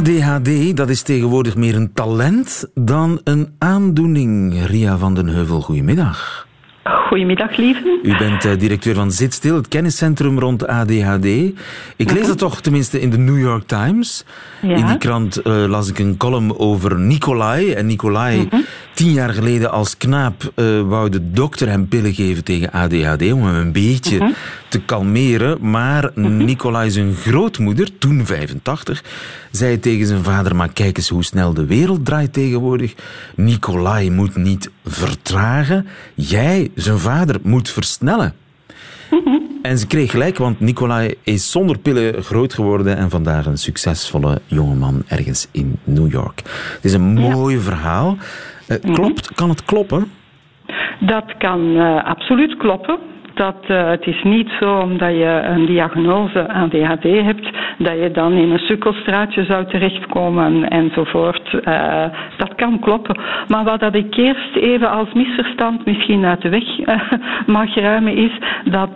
ADHD, 0.00 0.76
dat 0.76 0.88
is 0.88 1.02
tegenwoordig 1.02 1.56
meer 1.56 1.74
een 1.74 1.92
talent 1.92 2.70
dan 2.74 3.20
een 3.24 3.54
aandoening. 3.58 4.64
Ria 4.66 4.96
van 4.96 5.14
den 5.14 5.26
Heuvel, 5.26 5.60
goedemiddag. 5.60 6.46
Goedemiddag, 7.10 7.56
lieve. 7.56 7.98
U 8.02 8.16
bent 8.16 8.44
uh, 8.44 8.52
directeur 8.58 8.94
van 8.94 9.12
Zitstil, 9.12 9.56
het 9.56 9.68
kenniscentrum 9.68 10.38
rond 10.38 10.66
ADHD. 10.66 11.24
Ik 11.96 12.10
lees 12.10 12.26
dat 12.26 12.38
toch 12.38 12.60
tenminste 12.60 13.00
in 13.00 13.10
de 13.10 13.18
New 13.18 13.38
York 13.38 13.66
Times. 13.66 14.24
Ja. 14.62 14.76
In 14.76 14.86
die 14.86 14.98
krant 14.98 15.46
uh, 15.46 15.64
las 15.66 15.88
ik 15.88 15.98
een 15.98 16.16
column 16.16 16.58
over 16.58 16.98
Nicolai. 16.98 17.72
En 17.72 17.86
Nicolai, 17.86 18.46
-hmm. 18.50 18.64
tien 18.94 19.12
jaar 19.12 19.30
geleden 19.30 19.70
als 19.70 19.96
knaap, 19.96 20.52
uh, 20.56 20.80
wou 20.80 21.08
de 21.08 21.30
dokter 21.30 21.68
hem 21.68 21.88
pillen 21.88 22.14
geven 22.14 22.44
tegen 22.44 22.72
ADHD 22.72 23.32
om 23.32 23.42
hem 23.42 23.54
een 23.54 23.72
beetje 23.72 24.18
-hmm. 24.18 24.34
te 24.68 24.80
kalmeren. 24.80 25.70
Maar 25.70 26.10
mm 26.14 26.24
-hmm. 26.24 26.44
Nicolai, 26.44 26.90
zijn 26.90 27.14
grootmoeder, 27.14 27.98
toen 27.98 28.26
85, 28.26 29.04
zei 29.50 29.78
tegen 29.78 30.06
zijn 30.06 30.24
vader: 30.24 30.56
Maar 30.56 30.72
kijk 30.72 30.96
eens 30.96 31.08
hoe 31.08 31.24
snel 31.24 31.54
de 31.54 31.66
wereld 31.66 32.04
draait 32.04 32.32
tegenwoordig. 32.32 32.94
Nicolai 33.34 34.10
moet 34.10 34.36
niet 34.36 34.70
vertragen. 34.84 35.86
Jij, 36.14 36.70
zijn 36.74 36.98
vader, 37.00 37.36
moet 37.42 37.70
versnellen. 37.70 38.34
En 39.62 39.78
ze 39.78 39.86
kreeg 39.86 40.10
gelijk, 40.10 40.38
want 40.38 40.60
Nicolai 40.60 41.14
is 41.24 41.50
zonder 41.50 41.78
pillen 41.78 42.22
groot 42.22 42.54
geworden 42.54 42.96
en 42.96 43.10
vandaag 43.10 43.46
een 43.46 43.56
succesvolle 43.56 44.40
jongeman 44.46 45.02
ergens 45.08 45.48
in 45.52 45.78
New 45.84 46.10
York. 46.12 46.42
Het 46.74 46.84
is 46.84 46.94
een 46.94 47.12
mooi 47.14 47.54
ja. 47.54 47.60
verhaal. 47.60 48.16
Uh, 48.68 48.94
klopt, 48.94 49.34
kan 49.34 49.48
het 49.48 49.64
kloppen? 49.64 50.10
Dat 51.00 51.36
kan 51.38 51.60
uh, 51.60 52.04
absoluut 52.04 52.56
kloppen. 52.56 52.98
Dat, 53.34 53.56
uh, 53.68 53.90
het 53.90 54.06
is 54.06 54.22
niet 54.22 54.48
zo 54.60 54.78
omdat 54.78 55.10
je 55.10 55.42
een 55.44 55.66
diagnose 55.66 56.48
ADHD 56.48 57.02
hebt, 57.02 57.48
dat 57.82 57.98
je 57.98 58.10
dan 58.10 58.32
in 58.32 58.50
een 58.50 58.58
sukkelstraatje 58.58 59.44
zou 59.44 59.66
terechtkomen 59.66 60.68
enzovoort. 60.68 61.52
Uh, 61.52 62.04
dat 62.36 62.54
kan 62.54 62.78
kloppen. 62.80 63.16
Maar 63.48 63.64
wat 63.64 63.80
dat 63.80 63.94
ik 63.94 64.16
eerst 64.16 64.56
even 64.56 64.90
als 64.90 65.12
misverstand 65.12 65.84
misschien 65.86 66.24
uit 66.24 66.42
de 66.42 66.48
weg 66.48 66.78
uh, 66.78 67.00
mag 67.46 67.74
ruimen, 67.74 68.16
is 68.16 68.32
dat 68.64 68.90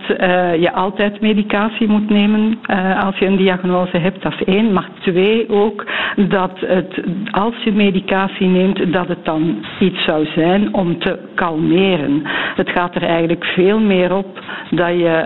je 0.61 0.71
altijd 0.73 1.21
medicatie 1.21 1.89
moet 1.89 2.11
nemen 2.11 2.59
als 3.01 3.19
je 3.19 3.27
een 3.27 3.37
diagnose 3.37 3.99
hebt. 3.99 4.23
Dat 4.23 4.33
is 4.33 4.45
één. 4.55 4.73
Maar 4.73 4.89
twee 5.01 5.49
ook 5.49 5.87
dat 6.17 6.61
het, 6.67 7.01
als 7.31 7.55
je 7.65 7.73
medicatie 7.73 8.47
neemt, 8.47 8.93
dat 8.93 9.09
het 9.09 9.25
dan 9.25 9.65
iets 9.81 10.05
zou 10.05 10.27
zijn 10.35 10.75
om 10.75 10.99
te 10.99 11.19
kalmeren. 11.35 12.23
Het 12.55 12.71
gaat 12.71 12.95
er 12.95 13.03
eigenlijk 13.03 13.45
veel 13.45 13.81
meer 13.81 14.15
op 14.15 14.41
dat 14.71 14.89
je 14.89 15.23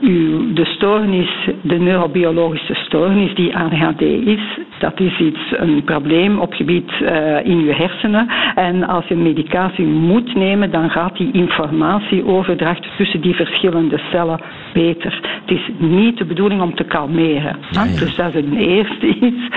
u, 0.00 0.52
de 0.52 0.64
stoornis, 0.64 1.48
de 1.62 1.78
neurobiologische 2.26 2.74
stoornis 2.74 3.34
die 3.34 3.56
ADHD 3.56 4.00
is, 4.00 4.58
dat 4.78 5.00
is 5.00 5.18
iets, 5.18 5.40
een 5.50 5.84
probleem 5.84 6.38
op 6.38 6.52
gebied 6.52 6.90
uh, 7.00 7.44
in 7.44 7.64
je 7.64 7.72
hersenen. 7.72 8.28
En 8.54 8.88
als 8.88 9.06
je 9.06 9.16
medicatie 9.16 9.86
moet 9.86 10.34
nemen, 10.34 10.70
dan 10.70 10.90
gaat 10.90 11.16
die 11.16 11.32
informatieoverdracht 11.32 12.86
tussen 12.96 13.20
die 13.20 13.34
verschillende 13.34 14.00
cellen 14.10 14.40
beter. 14.72 15.20
Het 15.46 15.58
is 15.58 15.70
niet 15.78 16.18
de 16.18 16.24
bedoeling 16.24 16.60
om 16.60 16.74
te 16.74 16.84
kalmeren. 16.84 17.56
Ja. 17.70 17.84
Dus 17.84 18.16
dat 18.16 18.34
is 18.34 18.42
een 18.42 18.56
eerste 18.56 19.06
iets. 19.06 19.48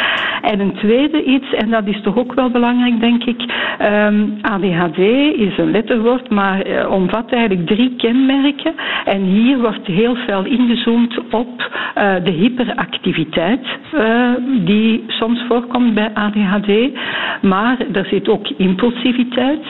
En 0.41 0.59
een 0.59 0.73
tweede 0.73 1.23
iets, 1.23 1.53
en 1.53 1.69
dat 1.69 1.87
is 1.87 2.01
toch 2.01 2.17
ook 2.17 2.33
wel 2.33 2.49
belangrijk, 2.49 2.99
denk 2.99 3.23
ik. 3.23 3.41
Um, 3.81 4.37
ADHD 4.41 4.97
is 5.35 5.57
een 5.57 5.71
letterwoord, 5.71 6.29
maar 6.29 6.67
uh, 6.67 6.91
omvat 6.91 7.31
eigenlijk 7.31 7.67
drie 7.67 7.95
kenmerken. 7.97 8.73
En 9.05 9.21
hier 9.21 9.59
wordt 9.59 9.87
heel 9.87 10.15
veel 10.15 10.45
ingezoomd 10.45 11.19
op 11.31 11.69
uh, 11.97 12.15
de 12.23 12.31
hyperactiviteit 12.59 13.65
uh, 13.93 14.31
die 14.65 15.03
soms 15.07 15.45
voorkomt 15.47 15.93
bij 15.93 16.11
ADHD. 16.13 16.93
Maar 17.41 17.85
er 17.93 18.05
zit 18.05 18.27
ook 18.29 18.47
impulsiviteit. 18.47 19.65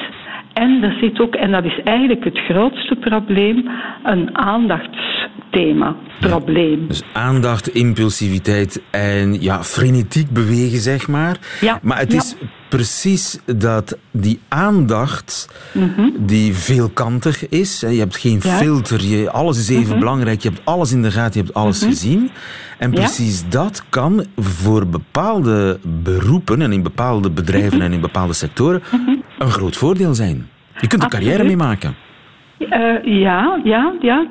En 0.53 0.83
er 0.83 0.97
zit 1.01 1.19
ook, 1.19 1.35
en 1.35 1.51
dat 1.51 1.65
is 1.65 1.79
eigenlijk 1.83 2.23
het 2.23 2.37
grootste 2.37 2.95
probleem, 2.95 3.69
een 4.03 4.37
aandachtsthema, 4.37 5.95
probleem. 6.19 6.81
Ja, 6.81 6.87
dus 6.87 7.03
aandacht, 7.13 7.67
impulsiviteit 7.67 8.83
en 8.91 9.41
ja, 9.41 9.63
frenetiek 9.63 10.29
bewegen, 10.31 10.79
zeg 10.79 11.07
maar. 11.07 11.37
Ja, 11.61 11.79
maar 11.81 11.97
het 11.97 12.11
ja. 12.11 12.17
is 12.17 12.35
precies 12.69 13.37
dat 13.45 13.97
die 14.11 14.39
aandacht, 14.47 15.49
mm 15.73 15.93
-hmm. 15.95 16.13
die 16.19 16.55
veelkantig 16.55 17.49
is. 17.49 17.79
Je 17.79 17.87
hebt 17.87 18.17
geen 18.17 18.39
ja. 18.43 18.57
filter, 18.57 19.01
je, 19.05 19.31
alles 19.31 19.57
is 19.57 19.69
even 19.69 19.83
mm 19.83 19.89
-hmm. 19.89 19.99
belangrijk. 19.99 20.41
Je 20.41 20.49
hebt 20.49 20.61
alles 20.65 20.91
in 20.91 21.01
de 21.01 21.11
gaten, 21.11 21.39
je 21.39 21.45
hebt 21.45 21.57
alles 21.57 21.79
mm 21.79 21.87
-hmm. 21.87 21.91
gezien. 21.91 22.31
En 22.77 22.91
precies 22.91 23.39
ja. 23.39 23.45
dat 23.49 23.83
kan 23.89 24.25
voor 24.37 24.87
bepaalde 24.87 25.79
beroepen 26.03 26.61
en 26.61 26.71
in 26.71 26.83
bepaalde 26.83 27.29
bedrijven 27.29 27.81
en 27.81 27.93
in 27.93 28.01
bepaalde 28.01 28.33
sectoren 28.33 28.81
een 29.39 29.51
groot 29.51 29.77
voordeel 29.77 30.15
zijn. 30.15 30.49
Je 30.79 30.87
kunt 30.87 31.03
er 31.03 31.09
carrière 31.09 31.43
mee 31.43 31.57
maken. 31.57 31.95
Uh, 32.59 33.21
ja, 33.21 33.59
ja, 33.63 33.93
ja, 34.01 34.25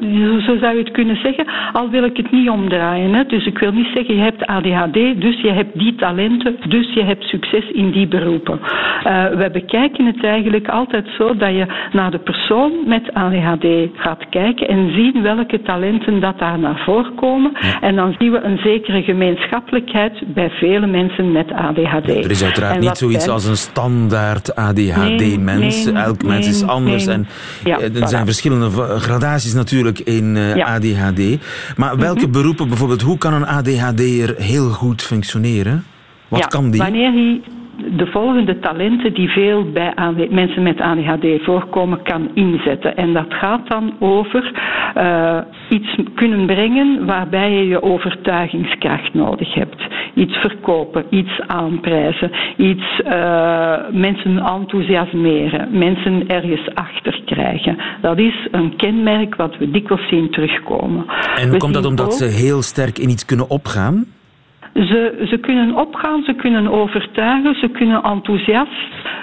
zo 0.47 0.57
zou 0.57 0.73
je 0.73 0.79
het 0.79 0.91
kunnen 0.91 1.17
zeggen. 1.17 1.47
Al 1.73 1.91
wil 1.91 2.05
ik 2.05 2.17
het 2.17 2.31
niet 2.31 2.49
omdraaien. 2.49 3.29
Dus 3.29 3.47
ik 3.47 3.59
wil 3.59 3.73
niet 3.73 3.91
zeggen, 3.95 4.15
je 4.15 4.23
hebt 4.23 4.47
ADHD, 4.47 5.21
dus 5.21 5.41
je 5.41 5.53
hebt 5.53 5.79
die 5.79 5.95
talenten, 5.95 6.57
dus 6.69 6.93
je 6.93 7.03
hebt 7.03 7.25
succes 7.25 7.71
in 7.71 7.91
die 7.91 8.07
beroepen. 8.07 8.61
Uh, 9.07 9.29
we 9.29 9.51
bekijken 9.53 10.07
het 10.07 10.25
eigenlijk 10.25 10.69
altijd 10.69 11.07
zo 11.19 11.37
dat 11.37 11.51
je 11.51 11.89
naar 11.93 12.11
de 12.11 12.19
persoon 12.19 12.73
met 12.87 13.15
ADHD 13.15 13.67
gaat 13.95 14.29
kijken 14.31 14.69
en 14.69 14.93
zien 14.93 15.23
welke 15.23 15.63
talenten 15.63 16.21
dat 16.21 16.39
daar 16.39 16.59
naar 16.59 16.83
voren 16.85 17.15
komen. 17.15 17.53
Ja. 17.61 17.81
En 17.81 17.97
dan 17.97 18.15
zien 18.19 18.33
we 18.33 18.41
een 18.41 18.59
zekere 18.59 19.03
gemeenschappelijkheid 19.03 20.35
bij 20.35 20.51
vele 20.51 20.87
mensen 20.87 21.33
met 21.33 21.53
ADHD. 21.53 22.07
Ja, 22.07 22.15
er 22.15 22.31
is 22.31 22.45
uiteraard 22.45 22.81
niet 22.81 22.97
zoiets 22.97 23.29
als 23.29 23.45
een 23.45 23.57
standaard 23.57 24.55
ADHD-mens. 24.55 25.85
Nee, 25.85 25.95
nee, 25.95 26.03
Elk 26.03 26.23
nee, 26.23 26.33
mens 26.33 26.49
is 26.49 26.67
anders. 26.67 27.07
En, 27.07 27.27
ja, 27.65 27.81
er 27.81 28.09
zijn 28.09 28.25
verschillende 28.25 28.71
gradaties 28.99 29.55
natuurlijk 29.55 29.99
in 29.99 30.37
ja. 30.37 30.75
ADHD. 30.75 31.39
Maar 31.77 31.97
welke 31.97 32.19
mm 32.19 32.23
-hmm. 32.23 32.33
beroepen 32.33 32.69
bijvoorbeeld, 32.69 33.03
hoe 33.03 33.19
kan 33.19 33.33
een 33.33 33.47
ADHD'er 33.47 34.35
heel 34.37 34.69
goed 34.69 35.03
functioneren? 35.03 35.85
Wat 36.29 36.47
kan 36.47 36.71
die? 36.71 36.81
Wanneer 36.81 37.13
hij 37.13 37.41
de 37.97 38.07
volgende 38.07 38.59
talenten 38.59 39.15
die 39.15 39.29
veel 39.29 39.71
bij 39.73 39.95
mensen 40.31 40.63
met 40.63 40.81
ADHD 40.81 41.45
voorkomen 41.45 42.03
kan 42.03 42.31
inzetten. 42.35 42.97
En 42.97 43.13
dat 43.13 43.27
gaat 43.29 43.69
dan 43.69 43.95
over 43.99 44.53
uh, 44.97 45.39
iets 45.69 45.97
kunnen 46.15 46.47
brengen 46.47 47.07
waarbij 47.07 47.53
je 47.53 47.67
je 47.67 47.83
overtuigingskracht 47.83 49.15
nodig 49.15 49.55
hebt. 49.55 49.83
Iets 50.15 50.37
verkopen, 50.37 51.05
iets 51.11 51.41
aanprijzen, 51.47 52.31
iets 52.57 53.01
uh, 53.07 53.75
mensen 53.91 54.39
enthousiasmeren, 54.39 55.79
mensen 55.79 56.29
ergens 56.29 56.75
achter 56.75 57.23
krijgen. 57.25 57.79
Dat 58.01 58.19
is 58.19 58.49
een 58.51 58.77
kenmerk 58.77 59.35
wat 59.35 59.57
we 59.57 59.71
dikwijls 59.71 60.09
zien 60.09 60.31
terugkomen. 60.31 61.05
En 61.37 61.49
hoe 61.49 61.59
komt 61.59 61.75
dat 61.75 61.87
omdat 61.87 62.07
ook... 62.07 62.13
ze 62.13 62.25
heel 62.25 62.63
sterk 62.63 62.99
in 62.99 63.09
iets 63.09 63.25
kunnen 63.25 63.51
opgaan? 63.51 64.05
Ze, 64.87 65.27
ze 65.29 65.39
kunnen 65.39 65.75
opgaan, 65.75 66.23
ze 66.23 66.35
kunnen 66.35 66.69
overtuigen, 66.69 67.55
ze 67.55 67.69
kunnen 67.69 68.03
enthousiast 68.03 68.71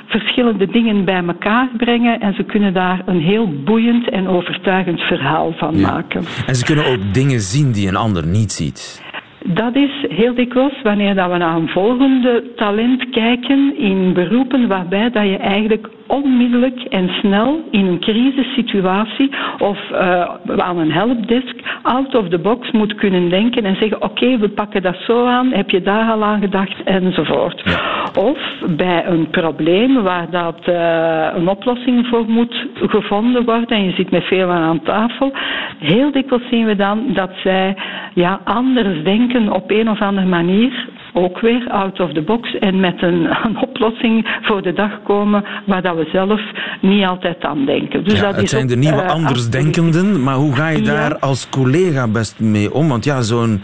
verschillende 0.06 0.68
dingen 0.68 1.06
bij 1.06 1.24
elkaar 1.28 1.70
brengen 1.78 2.20
en 2.20 2.34
ze 2.34 2.44
kunnen 2.44 2.74
daar 2.74 3.02
een 3.06 3.22
heel 3.22 3.50
boeiend 3.64 4.10
en 4.10 4.28
overtuigend 4.28 5.02
verhaal 5.02 5.54
van 5.58 5.78
ja. 5.78 5.92
maken. 5.92 6.24
En 6.46 6.56
ze 6.56 6.66
kunnen 6.66 6.86
ook 6.86 7.14
dingen 7.14 7.40
zien 7.40 7.72
die 7.72 7.88
een 7.88 7.96
ander 7.96 8.28
niet 8.28 8.52
ziet. 8.52 9.04
Dat 9.48 9.76
is 9.76 10.06
heel 10.10 10.36
dikwijls 10.36 10.82
wanneer 10.84 11.16
dat 11.16 11.32
we 11.32 11.38
naar 11.38 11.56
een 11.56 11.70
volgende 11.70 12.44
talent 12.56 13.10
kijken 13.10 13.78
in 13.78 14.14
beroepen 14.14 14.68
waarbij 14.68 15.10
dat 15.10 15.24
je 15.24 15.38
eigenlijk 15.38 15.90
onmiddellijk 16.08 16.80
en 16.80 17.10
snel 17.10 17.64
in 17.72 17.86
een 17.86 18.00
crisissituatie 18.00 19.30
of 19.58 19.80
uh, 19.92 20.30
aan 20.58 20.78
een 20.78 20.92
helpdesk 20.92 21.56
out 21.82 22.16
of 22.16 22.28
the 22.30 22.40
box 22.40 22.72
moet 22.72 22.96
kunnen 22.96 23.30
denken 23.30 23.66
en 23.66 23.76
zeggen 23.76 24.02
oké, 24.02 24.06
okay, 24.06 24.40
we 24.40 24.50
pakken 24.50 24.82
dat 24.82 24.96
zo 25.08 25.26
aan, 25.26 25.52
heb 25.52 25.70
je 25.70 25.82
daar 25.82 26.12
al 26.12 26.24
aan 26.24 26.40
gedacht 26.40 26.84
enzovoort. 26.84 27.62
Ja. 27.66 28.04
Of 28.22 28.38
bij 28.78 29.06
een 29.06 29.30
probleem 29.30 30.04
waar 30.04 30.30
dat 30.30 30.60
uh, 30.70 31.28
een 31.36 31.48
oplossing 31.48 32.08
voor 32.08 32.26
moet 32.28 32.68
gevonden 32.76 33.46
worden 33.46 33.78
en 33.78 33.84
je 33.84 33.92
zit 33.92 34.12
met 34.12 34.24
veel 34.24 34.50
aan 34.50 34.82
tafel, 34.84 35.32
heel 35.80 36.12
dikwijls 36.12 36.44
zien 36.50 36.66
we 36.66 36.76
dan 36.76 37.04
dat 37.14 37.32
zij 37.44 37.76
ja, 38.14 38.40
anders 38.44 39.04
denken 39.04 39.52
op 39.52 39.72
een 39.72 39.90
of 39.90 40.02
andere 40.02 40.28
manier 40.28 40.88
ook 41.16 41.40
weer 41.40 41.70
out 41.70 42.00
of 42.00 42.14
the 42.14 42.22
box 42.22 42.60
en 42.60 42.80
met 42.80 43.02
een, 43.02 43.30
een 43.46 43.58
oplossing 43.58 44.40
voor 44.42 44.62
de 44.62 44.74
dag 44.74 45.04
komen 45.04 45.44
waar 45.66 45.82
dat 45.82 45.96
we 45.96 46.10
zelf 46.12 46.42
niet 46.82 47.06
altijd 47.06 47.44
aan 47.44 47.66
denken. 47.66 48.04
Dus 48.04 48.20
ja, 48.20 48.26
dat 48.26 48.36
het 48.36 48.50
zijn 48.50 48.64
ook, 48.64 48.70
de 48.70 48.78
nieuwe 48.78 49.04
uh, 49.04 49.10
andersdenkenden, 49.10 50.24
maar 50.24 50.36
hoe 50.36 50.56
ga 50.56 50.68
je 50.68 50.82
daar 50.82 51.10
ja. 51.10 51.18
als 51.20 51.50
collega 51.50 52.08
best 52.08 52.40
mee 52.40 52.74
om? 52.74 52.88
Want 52.88 53.04
ja, 53.04 53.22
zo'n 53.22 53.62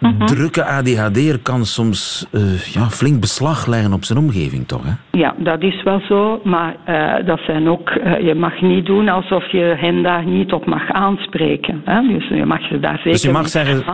uh 0.00 0.10
-huh. 0.18 0.26
drukke 0.26 0.64
ADHD'er 0.64 1.38
kan 1.42 1.64
soms 1.64 2.28
uh, 2.32 2.40
ja, 2.74 2.88
flink 2.88 3.20
beslag 3.20 3.66
leggen 3.66 3.92
op 3.92 4.04
zijn 4.04 4.18
omgeving, 4.18 4.66
toch? 4.66 4.84
Hè? 4.84 5.18
Ja, 5.18 5.34
dat 5.38 5.62
is 5.62 5.82
wel 5.82 6.00
zo, 6.00 6.40
maar 6.44 6.76
uh, 6.88 7.26
dat 7.26 7.40
zijn 7.46 7.68
ook, 7.68 7.90
je 8.20 8.34
mag 8.36 8.60
niet 8.60 8.86
doen 8.86 9.08
alsof 9.08 9.52
je 9.52 9.74
hen 9.78 10.02
daar 10.02 10.24
niet 10.24 10.52
op 10.52 10.66
mag 10.66 10.90
aanspreken. 10.90 11.82
Hè? 11.84 12.00
Dus 12.02 12.28
je 12.28 12.46
mag 12.46 12.68
je 12.68 12.80
daar 12.80 12.96
zeker 12.96 13.12
dus 13.12 13.22
je 13.22 13.30
mag 13.30 13.48
zeggen, 13.48 13.84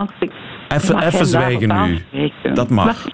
even, 0.73 1.03
even 1.03 1.25
zwijgen 1.25 1.85
nu. 1.85 2.01
Dat 2.53 2.69
mag. 2.69 3.05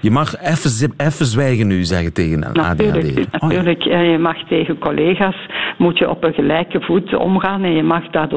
Je 0.00 0.10
mag 0.10 0.36
even, 0.40 0.92
even 0.96 1.26
zwijgen 1.26 1.66
nu, 1.66 1.84
zeggen 1.84 2.14
tegen 2.14 2.44
een 2.44 2.52
natuurlijk, 2.52 3.18
ADHD. 3.18 3.40
Natuurlijk, 3.40 3.82
je 3.82 4.18
mag 4.20 4.36
tegen 4.48 4.78
collega's 4.78 5.36
moet 5.78 5.98
je 5.98 6.10
op 6.10 6.24
een 6.24 6.34
gelijke 6.34 6.80
voet 6.80 7.16
omgaan 7.16 7.64
en 7.64 7.74
je 7.74 7.82
mag 7.82 8.10
dat 8.10 8.32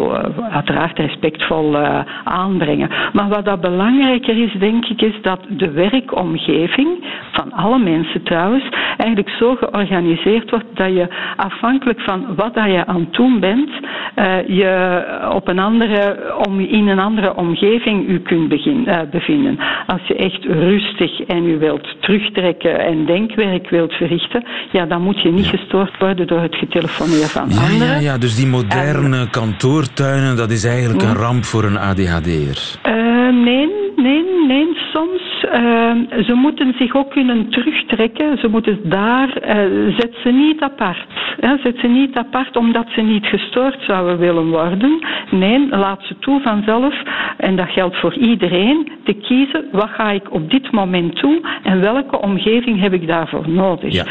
uiteraard 0.51 0.97
respectvol 0.97 1.73
uh, 1.73 1.99
aanbrengen. 2.23 2.89
Maar 3.13 3.27
wat 3.27 3.45
dat 3.45 3.61
belangrijker 3.61 4.43
is, 4.43 4.53
denk 4.59 4.85
ik, 4.85 5.01
is 5.01 5.21
dat 5.21 5.39
de 5.49 5.71
werkomgeving 5.71 6.87
van 7.31 7.51
alle 7.51 7.79
mensen 7.79 8.23
trouwens 8.23 8.69
eigenlijk 8.97 9.35
zo 9.39 9.55
georganiseerd 9.55 10.49
wordt 10.49 10.65
dat 10.73 10.93
je 10.93 11.07
afhankelijk 11.35 11.99
van 12.01 12.35
wat 12.35 12.53
dat 12.53 12.65
je 12.65 12.85
aan 12.85 12.99
het 12.99 13.13
doen 13.13 13.39
bent, 13.39 13.69
uh, 14.15 14.47
je 14.47 15.03
op 15.33 15.47
een 15.47 15.59
andere, 15.59 16.33
om, 16.47 16.59
in 16.59 16.87
een 16.87 16.99
andere 16.99 17.35
omgeving 17.35 18.07
u 18.07 18.19
kunt 18.19 18.49
begin, 18.49 18.87
bevinden. 19.11 19.59
Als 19.87 20.01
je 20.07 20.15
echt 20.15 20.43
rustig 20.45 21.19
en 21.21 21.43
u 21.51 21.57
wilt 21.59 21.87
terugtrekken 21.99 22.79
en 22.79 23.05
denkwerk 23.05 23.69
wilt 23.69 23.93
verrichten, 23.93 24.43
ja, 24.71 24.85
dan 24.85 25.01
moet 25.01 25.21
je 25.21 25.31
niet 25.31 25.45
gestoord 25.45 25.97
worden 25.99 26.27
door 26.27 26.39
het 26.39 26.55
getelefoneer 26.55 27.27
van 27.27 27.49
ja, 27.49 27.61
anderen. 27.61 27.87
Ja, 27.87 27.99
ja, 27.99 28.17
dus 28.17 28.35
die 28.35 28.47
moderne 28.47 29.29
kantoortuinen, 29.29 30.35
dat 30.35 30.51
is 30.51 30.63
eigenlijk 30.63 31.01
een 31.01 31.15
ramp 31.15 31.43
voor 31.43 31.63
een 31.63 31.77
ADHD'er. 31.77 32.59
Uh, 32.87 33.43
nee, 33.43 33.67
nee, 33.95 34.23
nee. 34.47 34.79
Soms 34.93 35.45
uh, 35.45 36.23
ze 36.25 36.33
moeten 36.33 36.73
zich 36.77 36.95
ook 36.95 37.11
kunnen 37.11 37.49
terugtrekken. 37.49 38.37
Ze 38.37 38.47
moeten 38.47 38.79
daar, 38.83 39.27
uh, 39.27 39.97
zet 39.97 40.13
ze 40.23 40.29
niet 40.29 40.61
apart. 40.61 41.05
Hè? 41.39 41.57
Zet 41.63 41.77
ze 41.79 41.87
niet 41.87 42.15
apart 42.17 42.55
omdat 42.55 42.85
ze 42.95 43.01
niet 43.01 43.25
gestoord 43.25 43.77
zouden 43.87 44.17
willen 44.17 44.49
worden. 44.49 44.99
Nee, 45.31 45.67
laat 45.69 46.01
ze 46.03 46.15
toe 46.19 46.41
vanzelf, 46.41 46.93
en 47.37 47.55
dat 47.55 47.69
geldt 47.69 47.97
voor 47.97 48.13
iedereen, 48.13 48.91
te 49.03 49.13
kiezen 49.13 49.65
wat 49.71 49.89
ga 49.89 50.11
ik 50.11 50.33
op 50.33 50.51
dit 50.51 50.71
moment 50.71 51.21
doen 51.21 51.45
en 51.63 51.81
welke 51.81 52.21
omgeving 52.21 52.79
heb 52.81 52.93
ik 52.93 53.07
daarvoor 53.07 53.49
nodig. 53.49 53.93
Ja. 53.93 54.05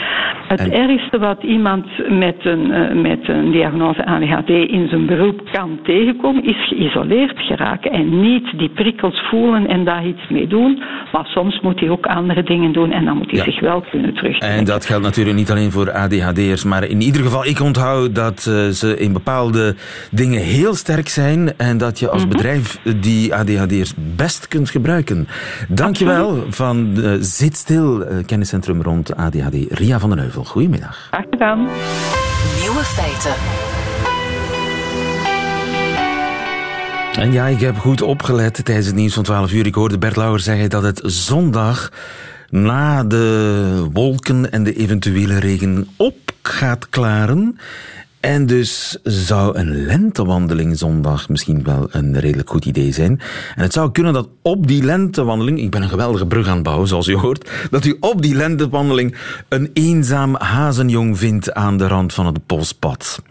Het 0.49 0.61
en... 0.61 0.73
ergste 0.73 1.19
wat 1.19 1.43
iemand 1.43 1.87
met 2.09 2.37
een, 2.45 2.71
uh, 2.71 3.03
met 3.03 3.29
een 3.29 3.51
diagnose 3.51 4.07
ADHD 4.07 4.49
in 4.49 4.89
zijn 4.89 5.07
beroep 5.07 5.49
kan 5.53 5.79
tegenkomen, 5.83 6.45
is 6.45 6.69
geïsoleerd 6.69 7.39
geraken 7.39 7.91
en 7.91 8.21
niet 8.21 8.59
die 8.59 8.69
prikkels 8.69 9.21
voelen 9.31 9.69
en 9.69 9.85
daar 9.85 10.07
iets 10.07 10.29
mee 10.29 10.47
doen. 10.47 10.83
Maar 11.13 11.27
soms 11.27 11.61
moet 11.61 11.81
hij 11.81 11.89
ook 11.89 12.07
andere 12.07 12.43
dingen 12.43 12.73
doen 12.73 12.93
en 12.93 13.05
dan 13.05 13.17
moet 13.17 13.31
hij 13.31 13.39
ja. 13.39 13.45
zich 13.45 13.61
wel 13.61 13.85
kunnen 13.91 14.15
terugtrekken. 14.15 14.59
En 14.59 14.65
dat 14.65 14.87
geldt 14.87 15.05
natuurlijk 15.05 15.37
niet 15.37 15.51
alleen 15.51 15.71
voor 15.71 15.93
ADHD'ers, 15.93 16.65
maar 16.65 16.85
in 16.85 17.01
ieder 17.01 17.23
geval, 17.23 17.47
ik 17.47 17.61
onthoud 17.61 18.15
dat 18.15 18.47
uh, 18.49 18.69
ze 18.69 18.99
in 18.99 19.13
bepaalde 19.13 19.75
dingen 20.11 20.41
heel 20.41 20.75
sterk 20.75 21.09
zijn 21.09 21.53
en 21.57 21.79
dat 21.79 21.99
je 21.99 22.09
als 22.09 22.25
mm 22.25 22.29
-hmm. 22.29 22.37
bedrijf 22.37 22.81
die 22.97 23.35
ADHD'ers 23.35 23.95
best 24.17 24.49
kunt 24.49 24.71
gebruiken. 24.71 24.80
Dankjewel 25.69 26.29
Absoluut. 26.29 26.57
van 26.57 26.93
uh, 26.97 27.17
Zit 27.21 27.57
Stil, 27.57 28.01
uh, 28.01 28.25
kenniscentrum 28.27 28.83
rond 28.83 29.17
ADHD. 29.17 29.55
Ria 29.69 29.99
van 29.99 30.11
den 30.11 30.19
Heuvel, 30.19 30.45
goedemiddag. 30.45 31.07
Graag 31.11 31.25
gedaan. 31.31 31.59
Nieuwe 32.61 32.85
feiten. 32.85 33.35
En 37.19 37.33
ja, 37.33 37.47
ik 37.47 37.61
heb 37.61 37.77
goed 37.77 38.03
opgelet 38.03 38.65
tijdens 38.65 38.87
het 38.87 38.95
nieuws 38.95 39.15
van 39.15 39.23
12 39.23 39.53
uur. 39.53 39.67
Ik 39.67 39.75
hoorde 39.75 39.99
Bert 39.99 40.17
Lauwer 40.17 40.41
zeggen 40.41 40.71
dat 40.71 40.83
het 40.83 41.01
zondag 41.05 41.93
na 42.49 43.05
de 43.05 43.87
wolken 43.93 44.53
en 44.53 44.65
de 44.65 44.73
eventuele 44.73 45.39
regen 45.39 45.89
op 45.97 46.17
gaat 46.43 46.89
klaren. 46.89 47.59
En 48.21 48.47
dus 48.47 48.99
zou 49.03 49.59
een 49.59 49.85
lentewandeling 49.87 50.79
zondag 50.79 51.29
misschien 51.29 51.63
wel 51.63 51.89
een 51.91 52.19
redelijk 52.19 52.51
goed 52.51 52.65
idee 52.65 52.93
zijn. 52.93 53.21
En 53.57 53.63
het 53.63 53.73
zou 53.73 53.91
kunnen 53.91 54.13
dat 54.13 54.29
op 54.43 54.67
die 54.67 54.83
lentewandeling, 54.83 55.61
ik 55.61 55.71
ben 55.71 55.83
een 55.83 55.89
geweldige 55.89 56.27
brug 56.27 56.49
aan 56.49 56.55
het 56.55 56.63
bouwen 56.63 56.89
zoals 56.89 57.09
u 57.09 57.17
hoort, 57.17 57.51
dat 57.71 57.85
u 57.85 57.97
op 58.01 58.23
die 58.23 58.35
lentewandeling 58.35 59.17
een 59.49 59.71
eenzaam 59.73 60.37
hazenjong 60.37 61.19
vindt 61.19 61.55
aan 61.55 61.77
de 61.77 61.87
rand 61.87 62.15
van 62.15 62.27
het 62.27 62.47
bospad. 62.47 63.23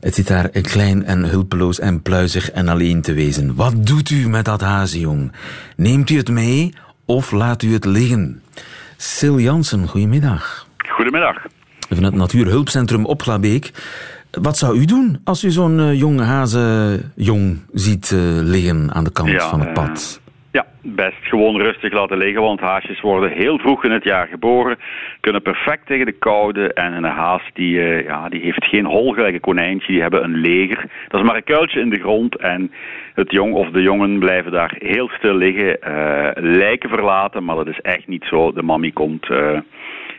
Het 0.00 0.14
zit 0.14 0.28
daar 0.28 0.48
klein 0.48 1.04
en 1.04 1.24
hulpeloos 1.24 1.78
en 1.78 2.02
pluizig 2.02 2.50
en 2.50 2.68
alleen 2.68 3.02
te 3.02 3.12
wezen. 3.12 3.54
Wat 3.54 3.86
doet 3.86 4.10
u 4.10 4.28
met 4.28 4.44
dat 4.44 4.60
hazenjong? 4.60 5.32
Neemt 5.76 6.10
u 6.10 6.16
het 6.16 6.30
mee 6.30 6.74
of 7.04 7.30
laat 7.30 7.62
u 7.62 7.72
het 7.72 7.84
liggen? 7.84 8.42
Sil 9.14 9.38
Jansen, 9.38 9.88
goedemiddag. 9.88 10.66
Goedemiddag. 10.88 11.36
Van 11.94 12.04
het 12.04 12.14
Natuurhulpcentrum 12.14 13.04
Opglabeek. 13.04 13.70
Wat 14.30 14.56
zou 14.58 14.78
u 14.78 14.84
doen 14.84 15.20
als 15.24 15.44
u 15.44 15.50
zo'n 15.50 15.78
uh, 15.78 15.98
jonge 15.98 16.22
hazenjong 16.22 17.58
ziet 17.72 18.10
uh, 18.10 18.20
liggen 18.42 18.90
aan 18.94 19.04
de 19.04 19.12
kant 19.12 19.30
ja, 19.30 19.48
van 19.48 19.60
het 19.60 19.72
pad? 19.72 20.20
Uh, 20.20 20.22
ja, 20.52 20.66
best 20.82 21.22
gewoon 21.22 21.56
rustig 21.56 21.92
laten 21.92 22.16
liggen, 22.16 22.42
want 22.42 22.60
haasjes 22.60 23.00
worden 23.00 23.30
heel 23.30 23.58
vroeg 23.58 23.84
in 23.84 23.90
het 23.90 24.04
jaar 24.04 24.26
geboren, 24.26 24.78
kunnen 25.20 25.42
perfect 25.42 25.86
tegen 25.86 26.06
de 26.06 26.12
koude 26.18 26.72
en 26.72 26.92
een 26.92 27.04
haas 27.04 27.42
die, 27.52 27.74
uh, 27.74 28.04
ja, 28.04 28.28
die 28.28 28.40
heeft 28.40 28.64
geen 28.64 28.86
hol 28.86 29.12
gelijk 29.12 29.34
een 29.34 29.40
konijntje, 29.40 29.92
die 29.92 30.02
hebben 30.02 30.24
een 30.24 30.40
leger. 30.40 30.90
Dat 31.08 31.20
is 31.20 31.26
maar 31.26 31.36
een 31.36 31.44
kuiltje 31.44 31.80
in 31.80 31.90
de 31.90 32.00
grond 32.00 32.36
en 32.36 32.72
het 33.14 33.30
jong 33.30 33.54
of 33.54 33.70
de 33.70 33.82
jongen 33.82 34.18
blijven 34.18 34.52
daar 34.52 34.74
heel 34.78 35.08
stil 35.08 35.34
liggen, 35.34 35.76
uh, 35.88 36.28
lijken 36.34 36.88
verlaten, 36.88 37.44
maar 37.44 37.56
dat 37.56 37.68
is 37.68 37.80
echt 37.80 38.06
niet 38.06 38.24
zo. 38.24 38.52
De 38.52 38.62
mammy 38.62 38.90
komt 38.90 39.28
uh, 39.28 39.58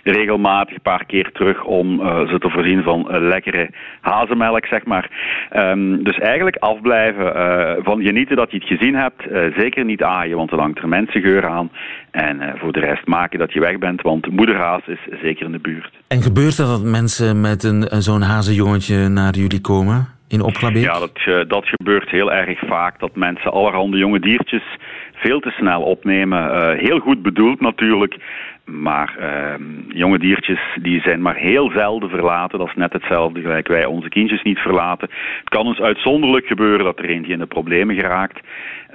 regelmatig 0.04 0.76
een 0.76 0.82
paar 0.82 1.06
keer 1.06 1.32
terug 1.32 1.64
om 1.64 2.00
uh, 2.00 2.28
ze 2.28 2.40
te 2.40 2.50
voorzien 2.50 2.84
van 2.84 3.08
uh, 3.10 3.22
lekkere 3.22 3.70
hazenmelk, 4.02 4.66
zeg 4.66 4.86
maar. 4.86 5.10
Um, 5.56 6.04
dus 6.04 6.18
eigenlijk 6.18 6.56
afblijven, 6.56 7.26
uh, 7.36 7.84
van 7.84 8.02
genieten 8.02 8.36
dat 8.36 8.52
je 8.52 8.58
het 8.58 8.68
gezien 8.68 8.96
hebt. 8.96 9.24
zeker 9.58 9.86
niet 9.86 10.04
aaien, 10.04 10.38
want 10.38 10.52
er 10.52 10.60
hangt 10.60 10.80
er 10.80 10.88
mensengeur 10.88 11.48
aan. 11.48 11.72
En 12.12 12.56
voor 12.58 12.72
de 12.72 12.80
rest 12.80 13.08
maken 13.08 13.40
dat 13.40 13.54
je 13.54 13.60
weg 13.60 13.78
bent, 13.78 14.02
want 14.02 14.32
moederhaas 14.32 14.82
is 14.88 15.00
zeker 15.22 15.46
in 15.46 15.52
de 15.52 15.60
buurt. 15.60 15.94
En 16.08 16.22
gebeurt 16.22 16.58
dat 16.58 16.68
dat 16.68 16.84
mensen 16.84 17.42
met 17.42 17.64
een, 17.64 17.88
zo'n 18.02 18.22
hazenjongetje 18.22 19.08
naar 19.08 19.34
jullie 19.34 19.62
komen? 19.62 20.08
In 20.28 20.42
Opglabeek? 20.42 20.84
Ja, 20.84 21.00
dat, 21.00 21.50
dat 21.50 21.66
gebeurt 21.68 22.10
heel 22.10 22.32
erg 22.32 22.60
vaak. 22.60 23.00
Dat 23.00 23.16
mensen 23.16 23.52
allerhande 23.52 23.98
jonge 23.98 24.20
diertjes 24.20 24.64
veel 25.24 25.40
te 25.40 25.50
snel 25.50 25.82
opnemen. 25.82 26.44
Uh, 26.44 26.80
heel 26.80 27.00
goed 27.00 27.22
bedoeld 27.22 27.62
natuurlijk. 27.62 28.16
Maar 28.66 29.16
uh, 29.20 29.66
jonge 29.88 30.20
diertjes 30.20 30.60
die 30.82 31.02
zijn 31.02 31.22
maar 31.22 31.36
heel 31.36 31.72
zelden 31.72 32.10
verlaten. 32.10 32.60
Dat 32.60 32.68
is 32.68 32.76
net 32.76 32.94
hetzelfde 32.94 33.42
gelijk 33.42 33.68
wij 33.68 33.86
onze 33.86 34.10
kindjes 34.10 34.42
niet 34.42 34.60
verlaten. 34.60 35.10
Het 35.40 35.50
kan 35.50 35.66
ons 35.66 35.82
uitzonderlijk 35.82 36.46
gebeuren 36.46 36.86
dat 36.86 37.00
er 37.00 37.06
eentje 37.06 37.34
in 37.34 37.40
de 37.40 37.46
problemen 37.46 37.96
geraakt. 37.96 38.40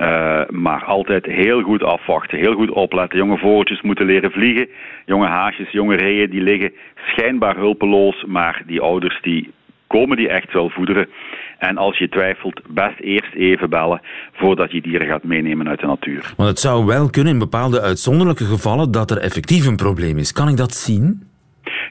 Uh, 0.01 0.41
maar 0.49 0.85
altijd 0.85 1.25
heel 1.25 1.63
goed 1.63 1.83
afwachten, 1.83 2.39
heel 2.39 2.55
goed 2.55 2.71
opletten. 2.71 3.19
Jonge 3.19 3.39
vogeltjes 3.39 3.81
moeten 3.81 4.07
leren 4.07 4.31
vliegen. 4.31 4.69
Jonge 5.05 5.27
haasjes, 5.27 5.71
jonge 5.71 5.97
reeën 5.97 6.31
die 6.31 6.43
liggen 6.43 6.73
schijnbaar 7.07 7.57
hulpeloos. 7.57 8.25
Maar 8.25 8.63
die 8.67 8.81
ouders 8.81 9.19
die 9.21 9.51
komen 9.89 10.17
die 10.17 10.29
echt 10.29 10.53
wel 10.53 10.71
voederen. 10.71 11.09
En 11.59 11.77
als 11.77 11.99
je 11.99 12.09
twijfelt, 12.09 12.61
best 12.69 13.01
eerst 13.01 13.35
even 13.35 13.71
bellen 13.71 14.01
voordat 14.33 14.73
je 14.73 14.81
dieren 14.81 15.07
gaat 15.07 15.25
meenemen 15.25 15.69
uit 15.69 15.81
de 15.81 15.87
natuur. 15.87 16.33
Want 16.37 16.49
het 16.49 16.61
zou 16.61 16.87
wel 16.87 17.11
kunnen 17.11 17.33
in 17.33 17.39
bepaalde 17.39 17.81
uitzonderlijke 17.81 18.45
gevallen 18.45 18.91
dat 18.91 19.11
er 19.11 19.19
effectief 19.19 19.67
een 19.67 19.77
probleem 19.77 20.19
is. 20.19 20.33
Kan 20.33 20.49
ik 20.49 20.57
dat 20.57 20.75
zien? 20.75 21.27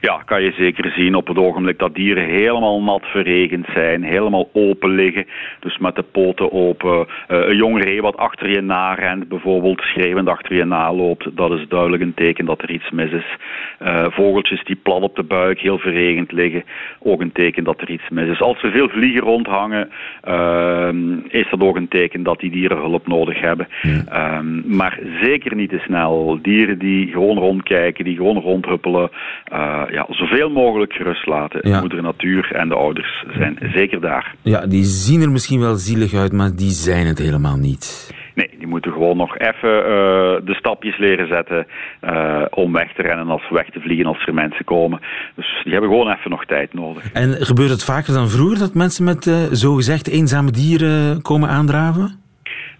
Ja, 0.00 0.22
kan 0.24 0.42
je 0.42 0.52
zeker 0.52 0.92
zien 0.92 1.14
op 1.14 1.26
het 1.26 1.38
ogenblik 1.38 1.78
dat 1.78 1.94
dieren 1.94 2.24
helemaal 2.24 2.82
nat 2.82 3.04
verregend 3.04 3.66
zijn, 3.74 4.02
helemaal 4.02 4.48
open 4.52 4.90
liggen, 4.90 5.26
dus 5.60 5.78
met 5.78 5.96
de 5.96 6.02
poten 6.02 6.52
open. 6.52 7.06
Uh, 7.28 7.48
een 7.48 7.56
jong 7.56 7.82
ree 7.84 8.02
wat 8.02 8.16
achter 8.16 8.50
je 8.50 8.60
na 8.60 8.94
rent, 8.94 9.28
bijvoorbeeld 9.28 9.80
schreeuwend 9.80 10.28
achter 10.28 10.54
je 10.54 10.64
na 10.64 10.92
loopt, 10.94 11.36
dat 11.36 11.50
is 11.50 11.68
duidelijk 11.68 12.02
een 12.02 12.14
teken 12.14 12.44
dat 12.44 12.62
er 12.62 12.70
iets 12.70 12.90
mis 12.90 13.10
is. 13.10 13.36
Uh, 13.82 14.06
vogeltjes 14.10 14.64
die 14.64 14.76
plat 14.76 15.02
op 15.02 15.16
de 15.16 15.22
buik, 15.22 15.60
heel 15.60 15.78
verregend 15.78 16.32
liggen, 16.32 16.64
ook 16.98 17.20
een 17.20 17.32
teken 17.32 17.64
dat 17.64 17.80
er 17.80 17.90
iets 17.90 18.08
mis 18.08 18.28
is. 18.28 18.40
Als 18.40 18.62
er 18.62 18.70
veel 18.70 18.88
vliegen 18.88 19.20
rondhangen, 19.20 19.90
uh, 20.28 20.88
is 21.28 21.46
dat 21.50 21.60
ook 21.60 21.76
een 21.76 21.88
teken 21.88 22.22
dat 22.22 22.40
die 22.40 22.50
dieren 22.50 22.78
hulp 22.78 23.06
nodig 23.06 23.40
hebben. 23.40 23.68
Ja. 23.82 24.42
maar 24.64 24.98
zeker 25.22 25.54
niet 25.54 25.70
te 25.70 25.78
snel. 25.78 26.38
Dieren 26.42 26.78
die 26.78 27.10
gewoon 27.10 27.38
rondkijken, 27.38 28.04
die 28.04 28.16
gewoon 28.16 28.38
rondhuppelen, 28.38 29.10
uh, 29.52 29.82
ja, 29.90 30.06
zoveel 30.10 30.50
mogelijk 30.50 30.92
gerust 30.92 31.26
laten. 31.26 31.68
Ja. 31.68 31.80
Moeder 31.80 32.02
natuur 32.02 32.52
en 32.52 32.68
de 32.68 32.74
ouders 32.74 33.24
zijn 33.38 33.58
zeker 33.74 34.00
daar. 34.00 34.34
Ja, 34.42 34.66
die 34.66 34.84
zien 34.84 35.22
er 35.22 35.30
misschien 35.30 35.60
wel 35.60 35.74
zielig 35.74 36.14
uit, 36.14 36.32
maar 36.32 36.56
die 36.56 36.70
zijn 36.70 37.06
het 37.06 37.18
helemaal 37.18 37.56
niet. 37.56 38.16
Nee, 38.34 38.50
die 38.58 38.66
moeten 38.66 38.92
gewoon 38.92 39.16
nog 39.16 39.38
even 39.38 39.78
uh, 39.78 39.86
de 40.44 40.54
stapjes 40.54 40.98
leren 40.98 41.28
zetten 41.28 41.66
uh, 42.04 42.42
om 42.50 42.72
weg 42.72 42.94
te 42.94 43.02
rennen 43.02 43.30
of 43.30 43.48
weg 43.48 43.70
te 43.70 43.80
vliegen 43.80 44.06
als 44.06 44.26
er 44.26 44.34
mensen 44.34 44.64
komen. 44.64 45.00
Dus 45.34 45.60
die 45.64 45.72
hebben 45.72 45.90
gewoon 45.90 46.12
even 46.12 46.30
nog 46.30 46.44
tijd 46.44 46.74
nodig. 46.74 47.12
En 47.12 47.32
gebeurt 47.32 47.70
het 47.70 47.84
vaker 47.84 48.12
dan 48.12 48.28
vroeger 48.28 48.58
dat 48.58 48.74
mensen 48.74 49.04
met 49.04 49.26
uh, 49.26 49.34
zogezegd 49.50 50.08
eenzame 50.08 50.50
dieren 50.50 51.22
komen 51.22 51.48
aandraven? 51.48 52.27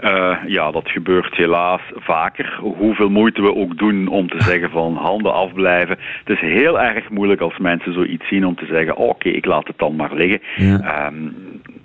Uh, 0.05 0.37
ja, 0.47 0.71
dat 0.71 0.89
gebeurt 0.89 1.37
helaas 1.37 1.81
vaker. 1.95 2.59
Hoeveel 2.61 3.11
moeite 3.11 3.43
we 3.43 3.55
ook 3.55 3.79
doen 3.79 4.09
om 4.09 4.29
te 4.29 4.43
zeggen 4.43 4.71
van 4.71 4.97
handen 4.97 5.35
afblijven. 5.35 5.99
Het 6.25 6.37
is 6.37 6.41
heel 6.41 6.81
erg 6.81 7.11
moeilijk 7.11 7.41
als 7.41 7.59
mensen 7.59 7.93
zoiets 7.93 8.29
zien 8.29 8.47
om 8.47 8.57
te 8.57 8.67
zeggen: 8.67 8.97
oké, 8.97 9.29
ik 9.29 9.45
laat 9.45 9.67
het 9.67 9.79
dan 9.79 9.97
maar 9.97 10.15
liggen. 10.15 10.41
Ja. 10.57 11.07
Um, 11.07 11.35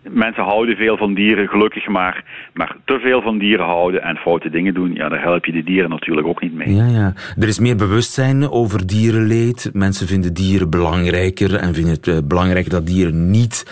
mensen 0.09 0.43
houden 0.43 0.75
veel 0.75 0.97
van 0.97 1.13
dieren, 1.13 1.47
gelukkig 1.47 1.87
maar. 1.87 2.23
Maar 2.53 2.75
te 2.85 2.99
veel 2.99 3.21
van 3.21 3.37
dieren 3.37 3.65
houden 3.65 4.01
en 4.01 4.15
foute 4.15 4.49
dingen 4.49 4.73
doen, 4.73 4.93
ja, 4.93 5.09
daar 5.09 5.21
help 5.21 5.45
je 5.45 5.51
de 5.51 5.63
dieren 5.63 5.89
natuurlijk 5.89 6.27
ook 6.27 6.41
niet 6.41 6.53
mee. 6.53 6.73
Ja, 6.75 6.85
ja. 6.85 7.13
Er 7.39 7.47
is 7.47 7.59
meer 7.59 7.75
bewustzijn 7.75 8.49
over 8.49 8.87
dierenleed. 8.87 9.69
Mensen 9.73 10.07
vinden 10.07 10.33
dieren 10.33 10.69
belangrijker 10.69 11.55
en 11.55 11.73
vinden 11.73 11.93
het 11.93 12.07
uh, 12.07 12.17
belangrijker 12.27 12.71
dat 12.71 12.87
dieren 12.87 13.29
niet 13.31 13.65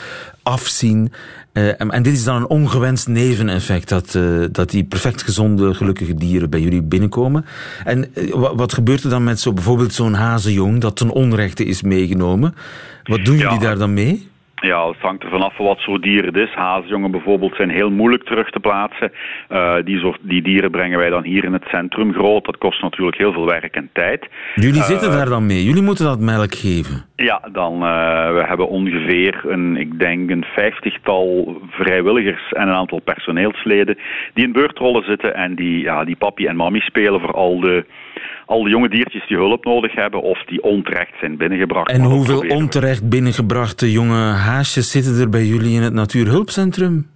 afzien. 0.43 1.11
Uh, 1.53 1.81
en 1.81 2.03
dit 2.03 2.13
is 2.13 2.23
dan 2.23 2.35
een 2.35 2.47
ongewenst 2.47 3.07
neveneffect, 3.07 3.89
dat, 3.89 4.13
uh, 4.13 4.45
dat 4.51 4.69
die 4.69 4.83
perfect 4.83 5.21
gezonde, 5.21 5.73
gelukkige 5.73 6.13
dieren 6.13 6.49
bij 6.49 6.61
jullie 6.61 6.81
binnenkomen. 6.81 7.45
En 7.83 8.11
uh, 8.15 8.33
wat 8.33 8.73
gebeurt 8.73 9.03
er 9.03 9.09
dan 9.09 9.23
met 9.23 9.39
zo, 9.39 9.53
bijvoorbeeld 9.53 9.93
zo'n 9.93 10.13
hazenjong 10.13 10.81
dat 10.81 10.95
ten 10.95 11.09
onrechte 11.09 11.65
is 11.65 11.81
meegenomen? 11.81 12.55
Wat 13.03 13.25
doen 13.25 13.37
jullie 13.37 13.59
daar 13.59 13.77
dan 13.77 13.93
mee? 13.93 14.29
Ja, 14.61 14.87
het 14.87 14.97
hangt 14.99 15.23
er 15.23 15.29
vanaf 15.29 15.57
wat 15.57 15.77
soort 15.77 16.01
dieren 16.01 16.25
het 16.25 16.47
is. 16.47 16.53
Hazenjongen 16.53 17.11
bijvoorbeeld 17.11 17.55
zijn 17.55 17.69
heel 17.69 17.89
moeilijk 17.89 18.23
terug 18.23 18.49
te 18.49 18.59
plaatsen. 18.59 19.11
Uh, 19.49 19.75
die, 19.83 19.99
soort, 19.99 20.19
die 20.21 20.41
dieren 20.41 20.71
brengen 20.71 20.99
wij 20.99 21.09
dan 21.09 21.23
hier 21.23 21.43
in 21.43 21.53
het 21.53 21.65
centrum 21.67 22.13
groot. 22.13 22.45
Dat 22.45 22.57
kost 22.57 22.81
natuurlijk 22.81 23.17
heel 23.17 23.33
veel 23.33 23.45
werk 23.45 23.75
en 23.75 23.89
tijd. 23.93 24.27
Jullie 24.55 24.79
uh, 24.79 24.85
zitten 24.85 25.11
daar 25.11 25.29
dan 25.29 25.45
mee? 25.45 25.63
Jullie 25.63 25.81
moeten 25.81 26.05
dat 26.05 26.19
melk 26.19 26.53
geven? 26.53 27.05
Ja, 27.15 27.41
dan, 27.51 27.73
uh, 27.73 28.33
we 28.33 28.43
hebben 28.47 28.67
ongeveer 28.67 29.41
een, 29.47 29.77
ik 29.77 29.99
denk 29.99 30.29
een 30.29 30.45
vijftigtal 30.55 31.57
vrijwilligers 31.69 32.51
en 32.51 32.67
een 32.67 32.75
aantal 32.75 32.99
personeelsleden 32.99 33.97
die 34.33 34.45
in 34.45 34.51
beurtrollen 34.51 35.03
zitten 35.03 35.35
en 35.35 35.55
die, 35.55 35.81
ja, 35.81 36.03
die 36.03 36.15
papi 36.15 36.45
en 36.45 36.55
mami 36.55 36.79
spelen 36.79 37.19
voor 37.19 37.33
al 37.33 37.59
de 37.59 37.85
al 38.45 38.63
de 38.63 38.69
jonge 38.69 38.89
diertjes 38.89 39.27
die 39.27 39.37
hulp 39.37 39.65
nodig 39.65 39.95
hebben 39.95 40.21
of 40.21 40.43
die 40.43 40.63
onterecht 40.63 41.13
zijn 41.19 41.37
binnengebracht. 41.37 41.91
En 41.91 42.03
hoeveel 42.03 42.39
onterecht 42.39 43.09
binnengebrachte 43.09 43.91
jonge 43.91 44.31
haasjes 44.33 44.91
zitten 44.91 45.19
er 45.19 45.29
bij 45.29 45.43
jullie 45.43 45.75
in 45.75 45.81
het 45.81 45.93
Natuurhulpcentrum? 45.93 47.09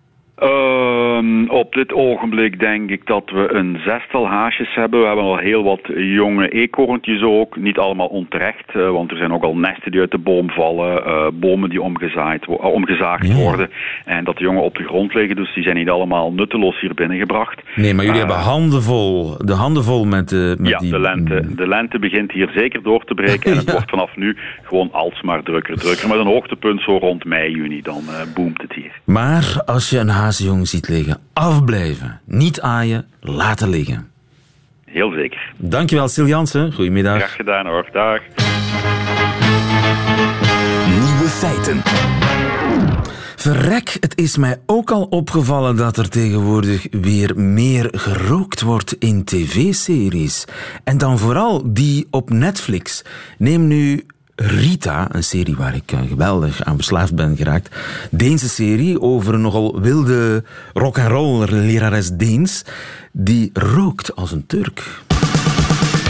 Um, 1.18 1.50
op 1.50 1.74
dit 1.74 1.94
ogenblik 1.94 2.60
denk 2.60 2.90
ik 2.90 3.06
dat 3.06 3.24
we 3.30 3.54
een 3.54 3.80
zestal 3.86 4.28
haasjes 4.28 4.74
hebben. 4.74 5.00
We 5.00 5.06
hebben 5.06 5.26
al 5.26 5.38
heel 5.38 5.64
wat 5.64 5.80
jonge 5.96 6.50
eekhoorntjes 6.50 7.22
ook. 7.22 7.58
Niet 7.58 7.78
allemaal 7.78 8.08
onterecht, 8.08 8.76
uh, 8.76 8.90
want 8.92 9.12
er 9.12 9.18
zijn 9.18 9.34
ook 9.34 9.44
al 9.44 9.58
nesten 9.58 9.92
die 9.92 10.00
uit 10.00 10.12
de 10.12 10.18
boom 10.18 10.50
vallen. 10.50 11.04
Uh, 11.08 11.28
bomen 11.34 11.70
die 11.70 11.82
omgezaaid, 11.82 12.48
uh, 12.48 12.64
omgezaagd 12.64 13.28
ja. 13.28 13.34
worden. 13.34 13.70
En 14.06 14.24
dat 14.24 14.38
de 14.38 14.44
jongen 14.44 14.64
op 14.64 14.76
de 14.76 14.84
grond 14.84 15.14
liggen. 15.14 15.36
Dus 15.36 15.54
die 15.54 15.64
zijn 15.64 15.76
niet 15.76 15.90
allemaal 15.90 16.32
nutteloos 16.32 16.80
hier 16.80 16.94
binnengebracht. 16.94 17.62
Nee, 17.76 17.94
maar 17.94 18.06
jullie 18.06 18.20
hebben 18.20 18.38
handen 18.38 18.84
vol. 18.84 19.38
De 19.38 19.54
handen 19.54 19.84
vol 19.84 20.06
met, 20.06 20.32
met 20.58 20.70
ja, 20.70 20.78
die... 20.78 20.92
de 20.92 21.00
lente. 21.00 21.56
De 21.56 21.68
lente 21.68 22.00
begint 22.00 22.32
hier 22.32 22.52
zeker 22.56 22.84
door 22.84 23.04
te 23.04 23.14
breken. 23.14 23.52
En 23.52 23.58
het 23.58 23.66
ja. 23.72 23.72
wordt 23.72 23.90
vanaf 23.90 24.16
nu 24.16 24.38
gewoon 24.64 24.90
alsmaar 24.92 25.44
drukker, 25.44 25.78
drukker. 25.78 26.08
Met 26.08 26.18
een 26.18 26.26
hoogtepunt 26.26 26.82
zo 26.82 26.98
rond 26.98 27.26
mei, 27.26 27.52
juni. 27.52 27.82
Dan 27.82 28.04
boomt 28.34 28.62
het 28.62 28.74
hier. 28.74 28.92
Maar 29.04 29.62
als 29.66 29.90
je 29.90 29.98
een 30.00 30.10
hazenjong 30.10 30.68
ziet 30.68 30.90
liggen, 30.90 31.05
afblijven. 31.34 32.20
Niet 32.26 32.62
aaien, 32.62 33.06
laten 33.20 33.70
liggen. 33.70 34.12
Heel 34.86 35.12
zeker. 35.12 35.54
Dankjewel, 35.58 36.08
Sil 36.14 36.28
Jansen. 36.28 36.74
Goedemiddag. 36.74 37.18
Graag 37.18 37.36
gedaan 37.36 37.66
hoor. 37.66 37.90
Dag. 37.92 38.22
Nieuwe 40.88 41.30
feiten. 41.30 41.82
Verrek, 43.36 43.98
het 44.00 44.18
is 44.18 44.38
mij 44.38 44.62
ook 44.66 44.92
al 44.92 45.04
opgevallen 45.04 45.76
dat 45.76 45.98
er 45.98 46.10
tegenwoordig 46.10 46.88
weer 46.92 47.40
meer 47.40 47.88
gerookt 47.92 48.62
wordt 48.62 48.96
in 49.00 49.24
tv-series. 49.24 50.46
En 50.84 50.98
dan 50.98 51.20
vooral 51.20 51.74
die 51.74 52.08
op 52.12 52.30
Netflix. 52.30 53.04
Neem 53.38 53.68
nu 53.68 54.06
Rita, 54.36 55.08
een 55.12 55.24
serie 55.24 55.56
waar 55.56 55.76
ik 55.76 55.94
geweldig 56.10 56.64
aan 56.64 56.76
verslaafd 56.76 57.16
ben 57.16 57.38
geraakt. 57.38 57.76
Deense 58.12 58.50
serie 58.50 59.02
over 59.02 59.34
een 59.34 59.42
nogal 59.42 59.82
wilde 59.82 60.44
rock'n'roll 60.74 61.46
lerares 61.50 62.10
Deens. 62.10 62.64
Die 63.12 63.50
rookt 63.54 64.16
als 64.16 64.32
een 64.32 64.46
Turk. 64.48 64.84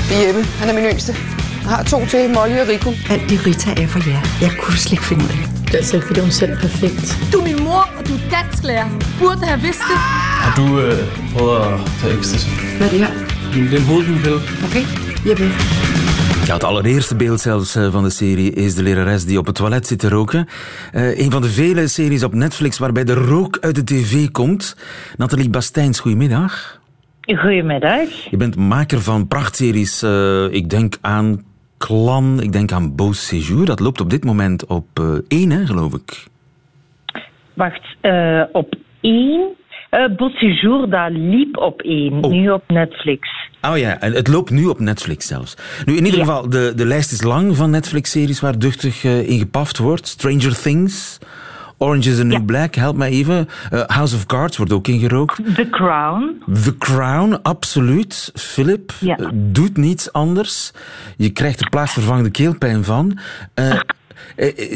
Jeppe, 0.09 0.41
han 0.59 0.67
er 0.67 0.73
min 0.73 0.83
yngste. 0.83 1.13
Jeg 1.61 1.69
har 1.73 1.83
to 1.83 2.05
til, 2.05 2.29
Molly 2.29 2.59
og 2.59 2.67
Rico. 2.67 2.93
Alt 3.09 3.29
det 3.29 3.45
Rita 3.45 3.73
er 3.81 3.87
for 3.87 4.09
jer. 4.09 4.21
Jeg 4.41 4.55
kunne 4.59 4.77
slet 4.77 4.91
ikke 4.91 5.03
finde 5.03 5.23
ud 5.23 5.29
af. 5.29 5.49
Det 5.65 5.73
er 5.73 5.77
altså 5.77 5.95
ikke, 5.95 6.07
fordi 6.07 6.19
hun 6.19 6.31
selv 6.31 6.51
er 6.51 6.59
perfekt. 6.59 7.17
Du 7.33 7.39
er 7.39 7.43
min 7.43 7.63
mor, 7.63 7.89
og 7.97 8.07
du 8.07 8.13
er 8.13 8.19
dansklærer. 8.31 8.89
Burde 9.19 9.45
have 9.45 9.61
vidst 9.61 9.79
det. 9.79 9.97
Har 10.43 10.55
du 10.55 10.79
øh, 10.79 10.97
prøvet 11.33 11.57
at 11.61 11.79
tage 12.01 12.19
ecstasy? 12.19 12.47
Hvad 12.77 12.87
er 12.87 12.91
det 12.91 12.99
her? 12.99 13.13
Det 13.53 13.73
er 13.73 13.77
en 13.77 13.85
hovedpinepille. 13.85 14.39
Okay, 14.65 14.85
Jeppe. 15.27 15.84
Ja, 16.45 16.53
het 16.53 16.63
allereerste 16.63 17.15
beeld 17.15 17.39
zelfs 17.39 17.71
van 17.71 18.03
de 18.03 18.09
serie 18.09 18.51
is 18.51 18.75
de 18.75 18.83
lerares 18.83 19.25
die 19.25 19.37
op 19.37 19.45
het 19.45 19.55
toilet 19.55 19.87
zit 19.87 19.99
te 19.99 20.09
roken. 20.09 20.47
Uh, 20.93 21.19
een 21.19 21.31
van 21.31 21.41
de 21.41 21.47
vele 21.47 21.87
series 21.87 22.23
op 22.23 22.33
Netflix 22.33 22.77
waarbij 22.77 23.03
de 23.03 23.13
rook 23.13 23.57
uit 23.61 23.75
de 23.75 23.83
tv 23.83 24.31
komt. 24.31 24.77
Nathalie 25.17 25.49
Bastijns, 25.49 25.99
goedemiddag. 25.99 26.81
Goedemiddag. 27.21 28.09
Je 28.29 28.37
bent 28.37 28.55
maker 28.55 29.01
van 29.01 29.27
prachtseries. 29.27 30.03
Uh, 30.03 30.53
ik 30.53 30.69
denk 30.69 30.97
aan 31.01 31.43
Clan, 31.77 32.41
ik 32.41 32.51
denk 32.51 32.71
aan 32.71 32.95
Beau 32.95 33.13
Séjour. 33.13 33.65
Dat 33.65 33.79
loopt 33.79 34.01
op 34.01 34.09
dit 34.09 34.23
moment 34.23 34.65
op 34.65 34.87
uh, 35.01 35.17
één, 35.27 35.49
hè, 35.49 35.65
geloof 35.65 35.93
ik. 35.93 36.27
Wacht, 37.53 37.97
op 38.51 38.75
één? 39.01 39.55
Uh, 39.95 40.15
Beau 40.15 40.31
Séjour, 40.31 40.89
dat 40.89 41.11
liep 41.11 41.57
op 41.57 41.81
één, 41.81 42.23
oh. 42.23 42.31
nu 42.31 42.49
op 42.49 42.63
Netflix. 42.67 43.29
Oh 43.61 43.77
ja, 43.77 43.99
en 43.99 44.13
het 44.13 44.27
loopt 44.27 44.49
nu 44.49 44.65
op 44.65 44.79
Netflix 44.79 45.27
zelfs. 45.27 45.57
Nu, 45.85 45.95
in 45.95 46.05
ieder 46.05 46.19
ja. 46.19 46.25
geval, 46.25 46.49
de, 46.49 46.73
de 46.75 46.85
lijst 46.85 47.11
is 47.11 47.21
lang 47.21 47.55
van 47.55 47.69
Netflix-series 47.69 48.39
waar 48.39 48.59
duchtig 48.59 49.03
uh, 49.03 49.29
in 49.29 49.39
gepaft 49.39 49.77
wordt. 49.77 50.07
Stranger 50.07 50.61
Things, 50.61 51.17
Orange 51.77 52.09
is 52.09 52.15
the 52.15 52.23
New 52.23 52.37
ja. 52.37 52.43
Black, 52.43 52.75
help 52.75 52.95
mij 52.95 53.09
even. 53.09 53.47
Uh, 53.73 53.81
House 53.85 54.15
of 54.15 54.25
Cards 54.25 54.57
wordt 54.57 54.71
ook 54.71 54.87
ingerookt. 54.87 55.55
The 55.55 55.69
Crown. 55.69 56.41
The 56.63 56.77
Crown, 56.77 57.39
absoluut. 57.41 58.31
Philip 58.33 58.93
ja. 58.99 59.19
uh, 59.19 59.27
doet 59.33 59.77
niets 59.77 60.13
anders. 60.13 60.71
Je 61.17 61.29
krijgt 61.29 61.59
er 61.59 61.69
plaatsvervangende 61.69 62.31
keelpijn 62.31 62.83
van. 62.83 63.17
Uh, 63.55 63.73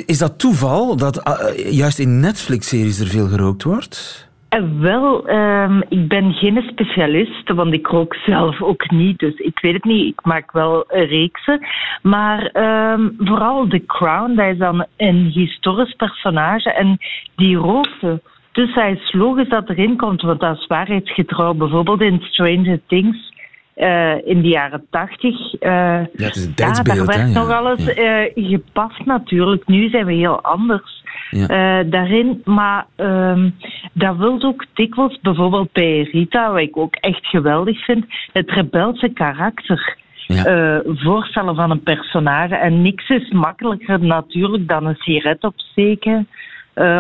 is 0.06 0.18
dat 0.18 0.40
toeval 0.40 0.96
dat 0.96 1.40
juist 1.70 2.00
in 2.00 2.20
Netflix-series 2.20 3.00
er 3.00 3.08
veel 3.08 3.28
gerookt 3.28 3.64
wordt? 3.64 4.28
Uh, 4.50 4.64
wel, 4.80 5.30
um, 5.30 5.84
ik 5.90 6.08
ben 6.08 6.34
geen 6.34 6.64
specialist, 6.72 7.50
want 7.50 7.74
ik 7.74 7.88
rook 7.88 8.16
zelf 8.16 8.62
ook 8.62 8.92
niet. 8.92 9.20
Dus 9.20 9.36
ik 9.36 9.60
weet 9.60 9.74
het 9.74 9.84
niet. 9.84 10.14
Ik 10.14 10.26
maak 10.26 10.52
wel 10.52 10.84
reeksen. 10.88 11.68
Maar 12.02 12.52
um, 12.94 13.16
vooral 13.18 13.68
The 13.68 13.86
Crown, 13.86 14.36
dat 14.36 14.48
is 14.48 14.58
dan 14.58 14.86
een 14.98 15.26
historisch 15.34 15.94
personage. 15.94 16.72
En 16.72 16.98
die 17.36 17.56
rookte. 17.56 18.22
Dus 18.52 18.74
hij 18.74 18.92
is 18.92 19.14
logisch 19.14 19.50
dat 19.50 19.70
erin 19.70 19.98
komt, 19.98 20.22
want 20.22 20.40
dat 20.40 20.58
is 20.58 20.68
waarheidsgetrouw. 20.68 21.54
Bijvoorbeeld 21.54 22.02
in 22.02 22.22
Stranger 22.22 22.80
Things. 22.88 23.38
Uh, 23.76 24.28
in 24.28 24.42
de 24.42 24.48
jaren 24.48 24.86
tachtig. 24.90 25.54
Uh, 25.54 25.60
ja, 25.60 26.08
het 26.16 26.36
is 26.36 26.46
een 26.46 26.54
tijdsbeeld. 26.54 26.98
Ja, 26.98 27.06
daar 27.06 27.18
werd 27.18 27.34
nog 27.34 27.50
alles 27.50 27.94
ja. 27.94 28.28
uh, 28.36 28.50
gepast 28.50 29.06
natuurlijk. 29.06 29.68
Nu 29.68 29.90
zijn 29.90 30.06
we 30.06 30.14
heel 30.14 30.42
anders 30.42 30.99
ja. 31.30 31.84
daarin. 31.84 32.42
Maar 32.46 32.86
um, 32.96 33.56
dat 33.94 34.18
wil 34.18 34.42
ook 34.42 34.66
dikwijls, 34.74 35.20
bijvoorbeeld 35.22 35.72
bij 35.72 36.02
Rita, 36.02 36.52
wat 36.52 36.62
ik 36.62 36.78
ook 36.78 36.96
echt 36.96 37.26
geweldig 37.26 37.84
vind, 37.86 38.06
het 38.34 38.52
rebelse 38.52 39.10
karakter. 39.10 39.98
Ja. 40.32 40.82
voorstellen 40.86 41.56
van 41.56 41.72
een 41.72 41.84
personage. 41.84 42.56
En 42.56 42.82
niks 42.82 43.10
is 43.10 43.30
makkelijker 43.30 44.00
natuurlijk 44.00 44.68
dan 44.68 44.86
een 44.86 44.96
sigaret 44.96 45.44
opsteken 45.44 46.28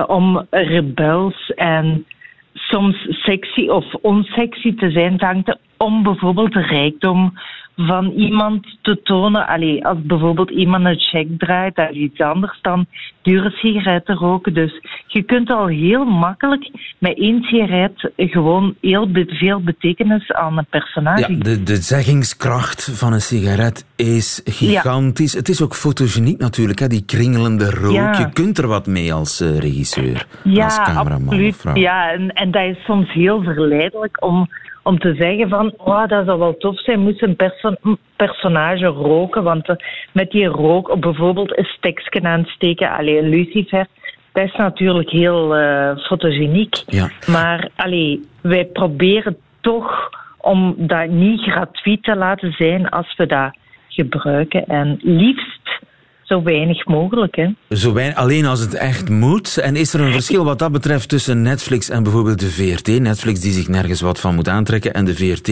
om 0.07 0.45
rebels 0.49 1.51
en 1.55 2.05
soms 2.53 3.07
sexy 3.09 3.67
of 3.67 3.93
onsexy 3.93 4.75
te 4.75 4.91
zijn. 4.91 5.43
Om 5.77 6.03
bijvoorbeeld 6.03 6.53
de 6.53 6.61
rijkdom 6.61 7.33
van 7.87 8.11
iemand 8.11 8.77
te 8.81 9.01
tonen. 9.03 9.47
Allee, 9.47 9.85
als 9.85 9.97
bijvoorbeeld 10.01 10.49
iemand 10.49 10.85
een 10.85 10.99
check 10.99 11.27
draait, 11.37 11.75
dat 11.75 11.89
is 11.89 11.97
iets 11.97 12.19
anders 12.19 12.59
dan 12.61 12.85
dure 13.21 13.49
sigaretten 13.49 14.15
roken. 14.15 14.53
Dus 14.53 14.81
je 15.07 15.23
kunt 15.23 15.49
al 15.49 15.67
heel 15.67 16.05
makkelijk 16.05 16.71
met 16.97 17.17
één 17.17 17.43
sigaret 17.43 18.11
gewoon 18.15 18.75
heel 18.81 19.09
veel 19.27 19.61
betekenis 19.61 20.31
aan 20.31 20.57
een 20.57 20.65
personage. 20.69 21.31
Ja, 21.31 21.39
de, 21.39 21.63
de 21.63 21.75
zeggingskracht 21.75 22.91
van 22.97 23.13
een 23.13 23.21
sigaret 23.21 23.85
is 23.95 24.41
gigantisch. 24.45 25.31
Ja. 25.31 25.39
Het 25.39 25.49
is 25.49 25.61
ook 25.61 25.75
fotogeniek 25.75 26.39
natuurlijk, 26.39 26.79
hè, 26.79 26.87
die 26.87 27.05
kringelende 27.05 27.69
rook. 27.69 27.93
Ja. 27.93 28.17
Je 28.17 28.29
kunt 28.33 28.57
er 28.57 28.67
wat 28.67 28.87
mee 28.87 29.13
als 29.13 29.41
uh, 29.41 29.57
regisseur, 29.57 30.27
ja, 30.43 30.63
als 30.63 30.77
cameraman 30.77 31.27
absoluut. 31.27 31.65
of. 31.65 31.77
Ja, 31.77 32.11
en, 32.11 32.33
en 32.33 32.51
dat 32.51 32.63
is 32.63 32.83
soms 32.83 33.13
heel 33.13 33.43
verleidelijk 33.43 34.25
om 34.25 34.49
om 34.89 34.99
te 34.99 35.15
zeggen 35.15 35.49
van, 35.49 35.73
oh, 35.77 36.07
dat 36.07 36.25
zou 36.25 36.39
wel 36.39 36.57
tof 36.57 36.79
zijn, 36.79 36.99
moest 36.99 37.21
een 37.21 37.35
perso 37.35 37.73
personage 38.15 38.85
roken, 38.85 39.43
want 39.43 39.69
uh, 39.69 39.75
met 40.11 40.31
die 40.31 40.45
rook, 40.45 40.99
bijvoorbeeld 40.99 41.57
een 41.57 41.65
stekje 41.77 42.21
aansteken, 42.21 42.91
alleen 42.91 43.23
een 43.23 43.29
lucifer, 43.29 43.87
dat 44.31 44.43
dat 44.43 44.43
is 44.43 44.55
natuurlijk 44.55 45.09
heel 45.09 45.59
uh, 45.59 45.97
fotogeniek. 45.97 46.75
Ja. 46.85 47.09
Maar 47.27 47.69
allee, 47.75 48.27
wij 48.41 48.65
proberen 48.65 49.37
toch 49.61 50.09
om 50.37 50.75
dat 50.77 51.07
niet 51.09 51.41
gratuit 51.41 52.03
te 52.03 52.15
laten 52.15 52.51
zijn 52.51 52.89
als 52.89 53.15
we 53.17 53.25
dat 53.25 53.55
gebruiken. 53.87 54.65
En 54.65 54.99
liefst 55.01 55.79
zo 56.29 56.43
weinig 56.43 56.85
mogelijk. 56.85 57.35
Hè. 57.35 57.47
Zo 57.69 57.93
weinig, 57.93 58.17
alleen 58.17 58.45
als 58.45 58.59
het 58.59 58.73
echt 58.73 59.09
moet. 59.09 59.57
En 59.57 59.75
is 59.75 59.93
er 59.93 60.01
een 60.01 60.11
verschil 60.11 60.45
wat 60.45 60.59
dat 60.59 60.71
betreft 60.71 61.09
tussen 61.09 61.41
Netflix 61.41 61.89
en 61.89 62.03
bijvoorbeeld 62.03 62.39
de 62.39 62.51
VRT? 62.51 62.99
Netflix 62.99 63.39
die 63.39 63.51
zich 63.51 63.67
nergens 63.67 64.01
wat 64.01 64.19
van 64.19 64.35
moet 64.35 64.47
aantrekken 64.47 64.93
en 64.93 65.05
de 65.05 65.15
VRT 65.15 65.47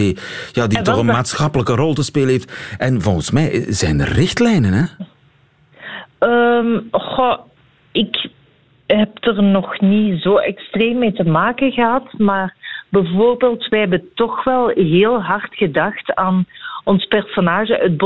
ja, 0.52 0.66
die 0.66 0.82
toch 0.82 0.98
een 0.98 1.06
maatschappelijke 1.06 1.74
rol 1.74 1.94
te 1.94 2.02
spelen 2.02 2.28
heeft. 2.28 2.76
En 2.78 3.02
volgens 3.02 3.30
mij 3.30 3.64
zijn 3.68 4.00
er 4.00 4.12
richtlijnen, 4.12 4.72
hè? 4.72 4.84
Um, 6.58 6.88
goh, 6.90 7.38
ik 7.92 8.30
heb 8.86 9.10
er 9.20 9.42
nog 9.42 9.80
niet 9.80 10.22
zo 10.22 10.36
extreem 10.36 10.98
mee 10.98 11.12
te 11.12 11.24
maken 11.24 11.72
gehad, 11.72 12.12
maar 12.18 12.54
bijvoorbeeld, 12.88 13.68
wij 13.68 13.80
hebben 13.80 14.08
toch 14.14 14.44
wel 14.44 14.68
heel 14.68 15.22
hard 15.22 15.54
gedacht 15.54 16.14
aan 16.14 16.46
ons 16.84 17.04
personage, 17.04 17.74
het 17.74 17.96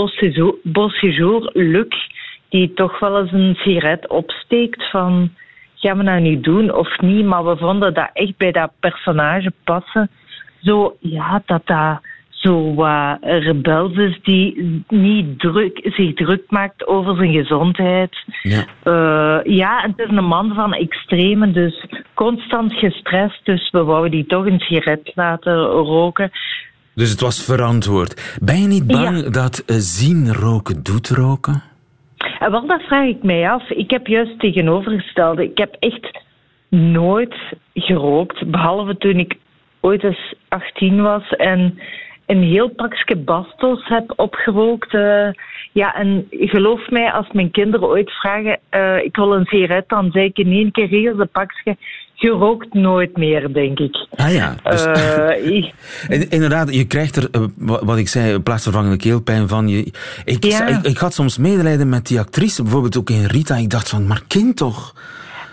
Bosséjour, 0.62 1.50
Luc, 1.52 1.94
die 2.52 2.72
toch 2.72 2.98
wel 2.98 3.20
eens 3.20 3.32
een 3.32 3.54
sigaret 3.54 4.08
opsteekt 4.08 4.90
van 4.90 5.30
gaan 5.74 5.96
we 5.96 6.02
nou 6.02 6.20
nu 6.20 6.40
doen 6.40 6.74
of 6.74 7.00
niet, 7.00 7.24
maar 7.24 7.44
we 7.44 7.56
vonden 7.56 7.94
dat 7.94 8.10
echt 8.12 8.36
bij 8.36 8.52
dat 8.52 8.70
personage 8.80 9.52
passen. 9.64 10.10
Zo, 10.60 10.96
ja, 11.00 11.42
dat 11.46 11.66
dat 11.66 12.00
zo 12.30 12.74
uh, 12.78 13.12
rebels 13.20 13.96
is 13.96 14.18
die 14.22 14.84
niet 14.88 15.38
druk, 15.38 15.80
zich 15.82 16.14
druk 16.14 16.42
maakt 16.48 16.86
over 16.86 17.16
zijn 17.16 17.32
gezondheid. 17.32 18.24
Ja. 18.42 18.64
Uh, 18.84 19.54
ja, 19.56 19.80
het 19.80 19.98
is 20.08 20.16
een 20.16 20.24
man 20.24 20.54
van 20.54 20.72
extreme, 20.74 21.50
dus 21.50 21.86
constant 22.14 22.72
gestrest. 22.72 23.40
Dus 23.44 23.70
we 23.70 23.82
wouden 23.82 24.10
die 24.10 24.26
toch 24.26 24.46
een 24.46 24.60
sigaret 24.60 25.12
laten 25.14 25.64
roken. 25.64 26.30
Dus 26.94 27.10
het 27.10 27.20
was 27.20 27.44
verantwoord. 27.44 28.38
Ben 28.42 28.60
je 28.60 28.66
niet 28.66 28.86
bang 28.86 29.30
dat 29.30 29.62
uh, 29.66 29.76
zien 29.78 30.32
roken 30.32 30.82
doet 30.82 31.08
roken? 31.08 31.71
En 32.38 32.50
wel, 32.50 32.66
dat 32.66 32.82
vraag 32.82 33.06
ik 33.06 33.22
mij 33.22 33.50
af. 33.50 33.70
Ik 33.70 33.90
heb 33.90 34.06
juist 34.06 34.38
tegenovergestelde. 34.38 35.44
Ik 35.44 35.58
heb 35.58 35.76
echt 35.78 36.20
nooit 36.68 37.34
gerookt, 37.74 38.50
behalve 38.50 38.96
toen 38.96 39.18
ik 39.18 39.36
ooit 39.80 40.02
eens 40.02 40.34
18 40.48 41.02
was 41.02 41.28
en 41.28 41.78
een 42.26 42.42
heel 42.42 42.68
pakje 42.68 43.16
bastos 43.16 43.88
heb 43.88 44.12
opgerookt. 44.16 44.94
Uh, 44.94 45.28
ja, 45.72 45.94
en 45.94 46.26
geloof 46.30 46.90
mij, 46.90 47.12
als 47.12 47.26
mijn 47.32 47.50
kinderen 47.50 47.88
ooit 47.88 48.10
vragen, 48.10 48.58
uh, 48.70 49.04
ik 49.04 49.16
wil 49.16 49.34
een 49.34 49.44
sigaret, 49.44 49.88
dan 49.88 50.10
zeg 50.10 50.24
ik 50.24 50.38
in 50.38 50.52
één 50.52 50.70
keer 50.70 50.88
heel 50.88 51.16
de 51.16 51.26
pakje, 51.26 51.76
je 52.22 52.30
rookt 52.30 52.74
nooit 52.74 53.16
meer, 53.16 53.52
denk 53.52 53.78
ik. 53.78 54.06
Ah 54.16 54.32
ja. 54.32 54.54
Dus, 54.62 54.86
uh, 54.86 55.72
inderdaad, 56.36 56.74
je 56.74 56.86
krijgt 56.86 57.16
er, 57.16 57.28
wat 57.58 57.96
ik 57.96 58.08
zei, 58.08 58.38
plaatsvervangende 58.38 58.96
keelpijn 58.96 59.48
van. 59.48 59.68
Je, 59.68 59.92
ik, 60.24 60.44
ja. 60.44 60.66
ik, 60.66 60.82
ik, 60.82 60.98
had 60.98 61.14
soms 61.14 61.38
medelijden 61.38 61.88
met 61.88 62.06
die 62.06 62.18
actrice, 62.18 62.62
bijvoorbeeld 62.62 62.96
ook 62.96 63.10
in 63.10 63.24
Rita. 63.24 63.56
Ik 63.56 63.70
dacht 63.70 63.88
van, 63.88 64.06
maar 64.06 64.22
kind 64.28 64.56
toch? 64.56 64.94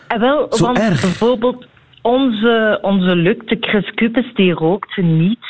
En 0.07 0.19
wel, 0.19 0.47
Zo 0.49 0.65
want 0.65 0.79
erg. 0.79 1.01
bijvoorbeeld 1.01 1.65
onze, 2.01 2.79
onze 2.81 3.15
Luc, 3.15 3.37
de 3.45 3.57
Chris 3.59 3.91
Cupes, 3.95 4.33
die 4.33 4.53
rookte 4.53 5.01
niet. 5.01 5.45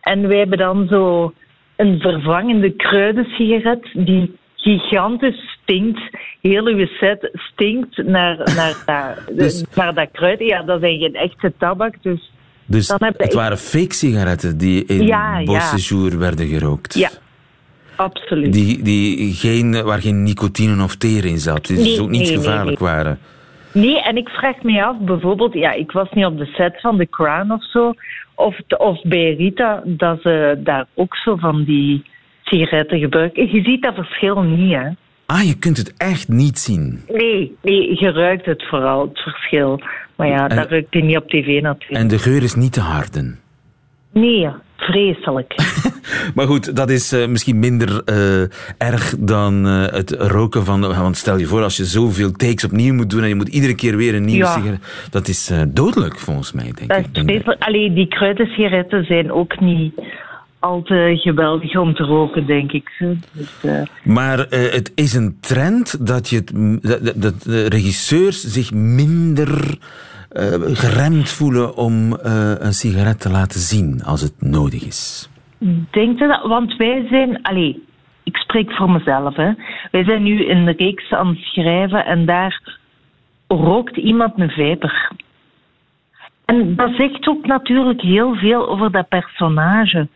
En 0.00 0.28
wij 0.28 0.38
hebben 0.38 0.58
dan 0.58 0.86
zo 0.88 1.32
een 1.76 2.00
vervangende 2.00 2.70
kruidensigaret 2.70 3.90
die 3.92 4.36
gigantisch 4.64 5.58
stinkt. 5.62 6.00
Heel 6.40 6.66
uw 6.66 6.86
set 6.86 7.30
stinkt 7.32 7.96
naar, 8.06 8.36
naar, 8.56 8.82
naar, 8.86 9.24
Dus- 9.36 9.64
naar 9.74 9.94
dat 9.94 10.08
kruid. 10.12 10.38
Ja, 10.38 10.62
dat 10.62 10.80
zijn 10.80 10.98
geen 10.98 11.14
echte 11.14 11.52
tabak, 11.58 11.94
dus... 12.02 12.30
Dus 12.66 12.86
Dan 12.86 12.98
heb 13.00 13.08
je 13.16 13.22
het 13.22 13.26
echt- 13.26 13.34
waren 13.34 13.58
fake 13.58 13.94
sigaretten 13.94 14.58
die 14.58 14.84
in 14.84 15.06
Ja, 15.06 15.38
ja. 15.38 15.44
Bossejour 15.44 16.18
werden 16.18 16.46
gerookt. 16.46 16.94
Ja, 16.94 17.10
absoluut. 17.96 18.52
Die, 18.52 18.82
die 18.82 19.32
geen, 19.34 19.82
waar 19.82 20.00
geen 20.00 20.22
nicotine 20.22 20.82
of 20.84 20.96
teer 20.96 21.24
in 21.24 21.38
zat. 21.38 21.66
Die 21.66 21.76
Nee, 21.76 21.84
dus 21.84 22.00
ook 22.00 22.08
niet 22.08 22.28
nee, 22.28 22.36
gevaarlijk 22.36 22.80
nee. 22.80 22.88
waren. 22.88 23.18
Nee, 23.72 24.02
en 24.02 24.16
ik 24.16 24.28
vraag 24.28 24.62
me 24.62 24.84
af, 24.84 24.96
bijvoorbeeld, 24.98 25.52
ja, 25.54 25.72
ik 25.72 25.92
was 25.92 26.08
niet 26.12 26.24
op 26.24 26.38
de 26.38 26.44
set 26.46 26.80
van 26.80 26.98
The 26.98 27.06
Crown 27.10 27.50
of 27.50 27.64
zo, 27.70 27.94
of, 28.34 28.56
of 28.76 29.02
bij 29.02 29.34
Rita, 29.34 29.82
dat 29.84 30.20
ze 30.22 30.60
daar 30.64 30.86
ook 30.94 31.16
zo 31.16 31.36
van 31.36 31.64
die 31.64 32.04
sigaretten 32.44 32.98
gebruiken. 32.98 33.52
Je 33.56 33.62
ziet 33.62 33.82
dat 33.82 33.94
verschil 33.94 34.42
niet, 34.42 34.72
hè? 34.74 34.88
Ah, 35.26 35.42
je 35.42 35.58
kunt 35.58 35.76
het 35.76 35.94
echt 35.96 36.28
niet 36.28 36.58
zien. 36.58 37.00
Nee, 37.08 37.56
nee, 37.62 37.96
je 38.00 38.10
ruikt 38.12 38.46
het 38.46 38.64
vooral, 38.68 39.08
het 39.08 39.18
verschil. 39.18 39.80
Maar 40.16 40.28
ja, 40.28 40.48
En- 40.48 40.56
dat 40.56 40.68
ruikt 40.70 40.94
je 40.94 41.02
niet 41.02 41.16
op 41.16 41.28
tv 41.28 41.62
natuurlijk. 41.62 42.00
En 42.02 42.08
de 42.08 42.18
geur 42.18 42.42
is 42.42 42.54
niet 42.54 42.72
te 42.72 42.80
harden. 42.80 43.38
Nee, 44.12 44.48
vreselijk. 44.76 45.54
Maar 46.34 46.46
goed, 46.46 46.76
dat 46.76 46.90
is 46.90 47.12
eh, 47.12 47.26
misschien 47.28 47.58
minder 47.58 48.02
eh, 48.04 48.40
erg 48.88 49.14
dan 49.18 49.66
eh, 49.66 49.86
het 49.86 50.10
roken 50.18 50.64
van... 50.64 50.80
Want 50.80 51.16
stel 51.16 51.38
je 51.38 51.46
voor, 51.46 51.62
als 51.62 51.76
je 51.76 51.84
zoveel 51.84 52.32
takes 52.32 52.64
opnieuw 52.64 52.94
moet 52.94 53.10
doen... 53.10 53.22
en 53.22 53.28
je 53.28 53.34
moet 53.34 53.48
iedere 53.48 53.74
keer 53.74 53.96
weer 53.96 54.14
een 54.14 54.24
nieuwe 54.24 54.44
Ja. 54.44 54.52
sigaret... 54.52 55.08
Dat 55.10 55.28
is 55.28 55.52
dodelijk, 55.68 56.18
volgens 56.18 56.52
mij, 56.52 56.72
denk 56.74 56.88
Dat 57.14 57.28
ik. 57.28 57.30
is. 57.30 57.58
Allee, 57.58 57.92
die 57.92 58.08
kruidensigaretten 58.08 59.04
zijn 59.04 59.32
ook 59.32 59.60
niet 59.60 59.94
al 60.64 60.82
te 60.82 61.12
geweldig 61.16 61.76
om 61.76 61.94
te 61.94 62.02
roken, 62.02 62.46
denk 62.46 62.72
ik. 62.72 62.90
Dus, 63.32 63.64
eh, 63.64 63.82
Maar 64.04 64.38
eh, 64.38 64.72
het 64.72 64.92
is 64.94 65.14
een 65.14 65.36
trend 65.40 66.06
dat, 66.06 66.28
je 66.28 66.44
dat, 67.16 67.42
de 67.42 67.68
regisseurs 67.68 68.40
zich 68.40 68.72
minder 68.72 69.78
eh, 70.30 70.44
geremd 70.62 71.28
voelen 71.28 71.76
om 71.76 72.16
een 72.58 72.72
sigaret 72.72 73.20
te 73.20 73.30
laten 73.30 73.60
zien 73.60 74.02
als 74.02 74.20
het 74.20 74.34
nodig 74.38 74.86
is. 74.86 75.30
Denkt 75.90 76.20
u 76.20 76.26
dat? 76.26 76.46
Want 76.46 76.76
wij 76.76 77.06
zijn, 77.10 77.42
allee, 77.42 77.82
ik 78.22 78.36
spreek 78.36 78.72
voor 78.72 78.90
mezelf, 78.90 79.36
hè. 79.36 79.52
Wij 79.90 80.04
zijn 80.04 80.22
nu 80.22 80.50
een 80.50 80.72
reeks 80.72 81.12
aan 81.12 81.28
het 81.28 81.38
schrijven 81.38 82.04
en 82.06 82.26
daar 82.26 82.60
rookt 83.48 83.96
iemand 83.96 84.32
een 84.38 84.50
vijper. 84.50 85.10
En 86.44 86.74
dat 86.76 86.90
zegt 86.96 87.28
ook 87.28 87.46
natuurlijk 87.46 88.00
heel 88.00 88.34
veel 88.34 88.68
over 88.68 88.90
dat 88.90 89.08
personage. 89.08 90.08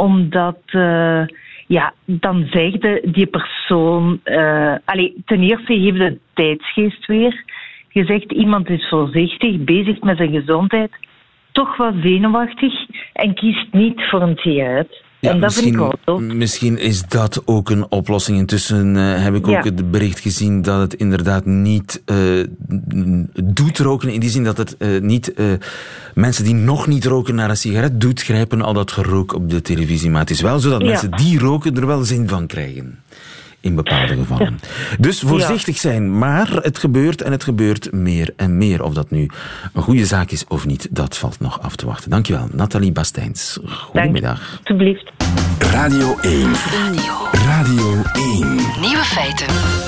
Omdat, 0.00 0.58
eh, 0.66 1.22
ja, 1.66 1.92
dan 2.04 2.46
zegt 2.50 2.80
de- 2.82 3.08
die 3.12 3.26
persoon... 3.26 4.20
eh 4.24 4.74
allee, 4.84 5.14
ten 5.24 5.42
eerste 5.42 5.74
geeft 5.80 5.98
het 5.98 6.18
tijdsgeest 6.34 7.06
weer. 7.06 7.44
Je 7.90 8.04
zegt 8.04 8.32
iemand 8.32 8.68
is 8.68 8.88
voorzichtig, 8.88 9.56
bezig 9.58 10.00
met 10.00 10.16
zijn 10.16 10.30
gezondheid, 10.32 10.90
toch 11.52 11.76
wat 11.76 11.94
zenuwachtig 12.02 12.74
en 13.12 13.34
kiest 13.34 13.72
niet 13.72 14.02
voor 14.04 14.22
een 14.22 14.36
sigaret. 14.36 15.02
En 15.20 15.40
dat 15.40 15.52
vind 15.54 15.66
ik 15.66 15.76
wel 15.76 15.94
tof. 16.04 16.20
misschien 16.20 16.78
is 16.78 17.02
dat 17.08 17.42
ook 17.44 17.70
een 17.70 17.90
oplossing. 17.90 18.38
Intussen 18.38 18.96
eh, 18.96 19.22
heb 19.22 19.34
ik 19.34 19.46
ook 19.46 19.54
Ja. 19.54 19.62
het 19.62 19.90
bericht 19.90 20.18
gezien 20.20 20.62
dat 20.62 20.80
het 20.80 20.94
inderdaad 20.94 21.44
niet 21.44 22.02
eh, 22.04 22.16
doet 23.44 23.78
roken. 23.78 24.08
In 24.08 24.20
die 24.20 24.30
zin 24.30 24.44
dat 24.44 24.56
het 24.56 24.76
eh, 24.76 25.00
niet 25.00 25.32
mensen 26.14 26.44
die 26.44 26.54
nog 26.54 26.86
niet 26.86 27.04
roken 27.04 27.34
naar 27.34 27.50
een 27.50 27.56
sigaret 27.56 28.00
doet 28.00 28.22
grijpen 28.22 28.62
al 28.62 28.72
dat 28.72 28.92
gerook 28.92 29.34
op 29.34 29.50
de 29.50 29.62
televisie. 29.62 30.10
Maar 30.10 30.20
het 30.20 30.30
is 30.30 30.40
wel 30.40 30.58
zo 30.58 30.70
dat 30.70 30.80
Ja. 30.80 30.86
mensen 30.86 31.10
die 31.10 31.38
roken 31.38 31.76
er 31.76 31.86
wel 31.86 32.04
zin 32.04 32.28
van 32.28 32.46
krijgen. 32.46 32.98
In 33.60 33.74
bepaalde 33.74 34.16
gevallen. 34.24 34.58
Dus 34.98 35.20
voorzichtig 35.20 35.78
zijn, 35.78 36.18
maar 36.18 36.52
het 36.52 36.78
gebeurt 36.78 37.22
en 37.22 37.32
het 37.32 37.44
gebeurt 37.44 37.92
meer 37.92 38.32
en 38.36 38.58
meer. 38.58 38.82
Of 38.82 38.94
dat 38.94 39.10
nu 39.10 39.30
een 39.72 39.82
goede 39.82 40.06
zaak 40.06 40.30
is 40.30 40.44
of 40.48 40.66
niet, 40.66 40.88
dat 40.90 41.16
valt 41.18 41.40
nog 41.40 41.62
af 41.62 41.76
te 41.76 41.86
wachten. 41.86 42.10
Dankjewel, 42.10 42.48
Nathalie 42.52 42.92
Bastijns. 42.92 43.58
Goedemiddag. 43.64 44.58
Alsjeblieft. 44.58 45.10
Radio 45.58 46.18
1. 46.20 46.50
Radio 47.32 48.02
1. 48.12 48.56
Nieuwe 48.80 49.04
feiten. 49.04 49.87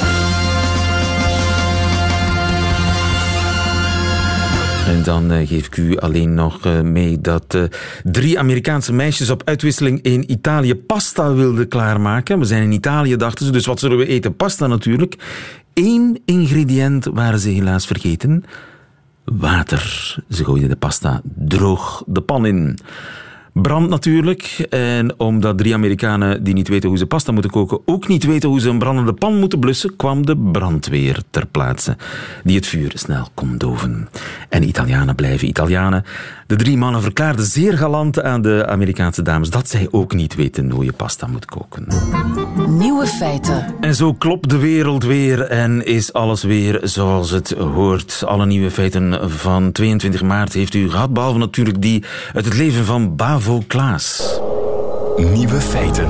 En 4.90 5.02
dan 5.02 5.30
eh, 5.30 5.48
geef 5.48 5.66
ik 5.66 5.76
u 5.76 5.98
alleen 5.98 6.34
nog 6.34 6.66
eh, 6.66 6.80
mee 6.80 7.20
dat 7.20 7.54
eh, 7.54 7.62
drie 8.02 8.38
Amerikaanse 8.38 8.92
meisjes 8.92 9.30
op 9.30 9.42
uitwisseling 9.44 10.02
in 10.02 10.32
Italië 10.32 10.74
pasta 10.74 11.34
wilden 11.34 11.68
klaarmaken. 11.68 12.38
We 12.38 12.44
zijn 12.44 12.62
in 12.62 12.72
Italië, 12.72 13.16
dachten 13.16 13.46
ze, 13.46 13.52
dus 13.52 13.66
wat 13.66 13.80
zullen 13.80 13.98
we 13.98 14.06
eten? 14.06 14.36
Pasta 14.36 14.66
natuurlijk. 14.66 15.16
Eén 15.74 16.22
ingrediënt 16.24 17.04
waren 17.04 17.38
ze 17.38 17.48
helaas 17.48 17.86
vergeten. 17.86 18.44
Water. 19.24 20.16
Ze 20.30 20.44
gooiden 20.44 20.68
de 20.68 20.76
pasta 20.76 21.20
droog 21.36 22.02
de 22.06 22.20
pan 22.20 22.46
in. 22.46 22.78
Brand 23.52 23.88
natuurlijk. 23.88 24.66
En 24.70 25.18
omdat 25.18 25.58
drie 25.58 25.74
Amerikanen 25.74 26.44
die 26.44 26.54
niet 26.54 26.68
weten 26.68 26.88
hoe 26.88 26.98
ze 26.98 27.06
pasta 27.06 27.32
moeten 27.32 27.50
koken, 27.50 27.80
ook 27.84 28.08
niet 28.08 28.24
weten 28.24 28.48
hoe 28.48 28.60
ze 28.60 28.68
een 28.68 28.78
brandende 28.78 29.12
pan 29.12 29.38
moeten 29.38 29.58
blussen, 29.58 29.96
kwam 29.96 30.26
de 30.26 30.36
brandweer 30.36 31.22
ter 31.30 31.46
plaatse, 31.46 31.96
die 32.44 32.56
het 32.56 32.66
vuur 32.66 32.92
snel 32.94 33.28
kon 33.34 33.58
doven. 33.58 34.08
En 34.50 34.68
Italianen 34.68 35.14
blijven 35.14 35.48
Italianen. 35.48 36.04
De 36.46 36.56
drie 36.56 36.76
mannen 36.76 37.02
verklaarden 37.02 37.44
zeer 37.44 37.78
galant 37.78 38.22
aan 38.22 38.42
de 38.42 38.66
Amerikaanse 38.66 39.22
dames 39.22 39.50
dat 39.50 39.68
zij 39.68 39.88
ook 39.90 40.14
niet 40.14 40.34
weten 40.34 40.70
hoe 40.70 40.84
je 40.84 40.92
pasta 40.92 41.26
moet 41.26 41.44
koken. 41.44 41.86
Nieuwe 42.68 43.06
feiten. 43.06 43.74
En 43.80 43.94
zo 43.94 44.14
klopt 44.14 44.48
de 44.50 44.58
wereld 44.58 45.04
weer 45.04 45.40
en 45.40 45.86
is 45.86 46.12
alles 46.12 46.42
weer 46.42 46.80
zoals 46.82 47.30
het 47.30 47.50
hoort. 47.50 48.22
Alle 48.26 48.46
nieuwe 48.46 48.70
feiten 48.70 49.30
van 49.30 49.72
22 49.72 50.22
maart 50.22 50.52
heeft 50.52 50.74
u 50.74 50.90
gehad, 50.90 51.12
behalve 51.12 51.38
natuurlijk 51.38 51.82
die 51.82 52.04
uit 52.34 52.44
het 52.44 52.54
leven 52.54 52.84
van 52.84 53.16
Bavo 53.16 53.62
Klaas. 53.66 54.40
Nieuwe 55.16 55.60
feiten. 55.60 56.08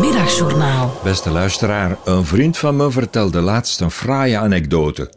Middagjournaal. 0.00 0.81
Beste 1.02 1.30
luisteraar, 1.30 1.98
een 2.04 2.24
vriend 2.24 2.58
van 2.58 2.76
me 2.76 2.90
vertelde 2.90 3.40
laatst 3.40 3.80
een 3.80 3.90
fraaie 3.90 4.38
anekdote. 4.38 5.12